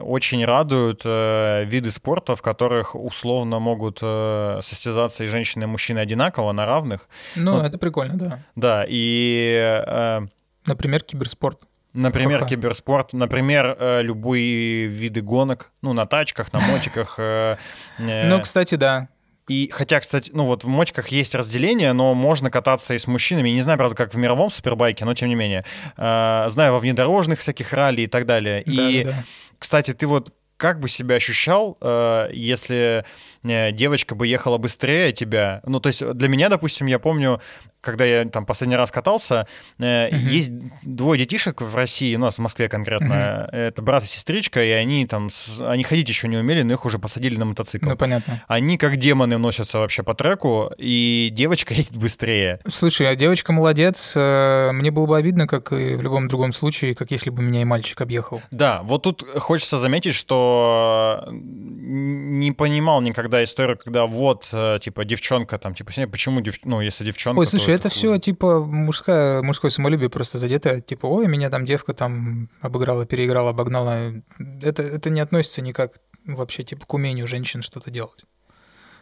[0.00, 6.52] очень радуют э, виды спорта, в которых условно могут состязаться и женщины, и мужчины одинаково,
[6.52, 7.08] на равных.
[7.36, 8.38] Ну, ну это прикольно, да.
[8.56, 10.20] Да, и...
[10.66, 11.60] Например, киберспорт.
[11.94, 12.50] Например, Ха-ха.
[12.50, 17.14] киберспорт, например, э, любые виды гонок, ну, на тачках, на мотиках.
[17.18, 17.56] Э,
[17.98, 18.28] э.
[18.28, 19.08] Ну, кстати, да.
[19.46, 23.50] И хотя, кстати, ну вот в мотиках есть разделение, но можно кататься и с мужчинами.
[23.50, 25.64] Не знаю, правда, как в мировом супербайке, но тем не менее.
[25.96, 28.62] Знаю во внедорожных всяких ралли и так далее.
[28.66, 29.24] Да, и, да.
[29.58, 31.76] кстати, ты вот как бы себя ощущал,
[32.32, 33.04] если
[33.44, 35.60] девочка бы ехала быстрее тебя.
[35.64, 37.40] Ну, то есть для меня, допустим, я помню,
[37.84, 39.46] когда я там последний раз катался,
[39.78, 40.16] э, угу.
[40.16, 40.50] есть
[40.82, 43.56] двое детишек в России, у нас в Москве конкретно, угу.
[43.56, 45.30] это брат и сестричка, и они там,
[45.60, 47.90] они ходить еще не умели, но их уже посадили на мотоцикл.
[47.90, 48.42] Ну, понятно.
[48.48, 52.60] Они как демоны носятся вообще по треку, и девочка едет быстрее.
[52.66, 56.94] Слушай, а девочка молодец, э, мне было бы обидно, как и в любом другом случае,
[56.94, 58.40] как если бы меня и мальчик объехал.
[58.50, 65.58] Да, вот тут хочется заметить, что не понимал никогда историю, когда вот, э, типа, девчонка
[65.58, 66.56] там, типа, почему, дев...
[66.64, 67.40] ну, если девчонка...
[67.40, 71.94] Ой, слушай, это все типа мужское, мужское самолюбие просто задето, типа, ой, меня там девка
[71.94, 74.12] там обыграла, переиграла, обогнала.
[74.62, 78.24] Это, это не относится никак вообще типа к умению женщин что-то делать.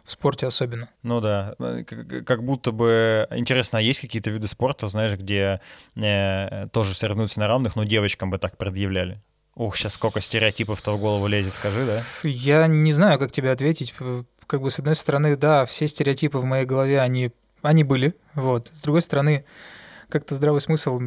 [0.03, 0.89] В спорте особенно.
[1.01, 1.55] Ну да,
[2.25, 5.61] как будто бы интересно, а есть какие-то виды спорта, знаешь, где
[5.95, 9.21] э, тоже соревнуются на равных, но девочкам бы так предъявляли?
[9.55, 12.01] Ух, сейчас сколько стереотипов-то в голову лезет, скажи, да?
[12.23, 13.93] Я не знаю, как тебе ответить.
[14.47, 17.31] Как бы, с одной стороны, да, все стереотипы в моей голове, они
[17.63, 18.69] они были, вот.
[18.71, 19.45] С другой стороны,
[20.09, 21.01] как-то здравый смысл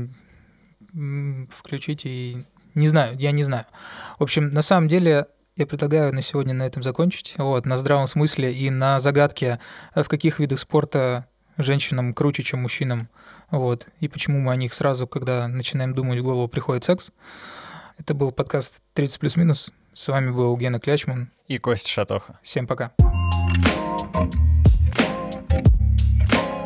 [1.50, 2.44] включить и...
[2.74, 3.64] Не знаю, я не знаю.
[4.18, 5.26] В общем, на самом деле,
[5.56, 7.34] я предлагаю на сегодня на этом закончить.
[7.38, 9.60] Вот, на здравом смысле и на загадке,
[9.94, 11.26] в каких видах спорта
[11.56, 13.08] женщинам круче, чем мужчинам.
[13.50, 13.86] Вот.
[14.00, 17.12] И почему мы о них сразу, когда начинаем думать, в голову приходит секс.
[17.98, 19.72] Это был подкаст 30 плюс-минус.
[19.92, 21.30] С вами был Гена Клячман.
[21.48, 22.38] И Костя Шатоха.
[22.42, 22.92] Всем пока.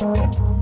[0.02, 0.59] Thank you.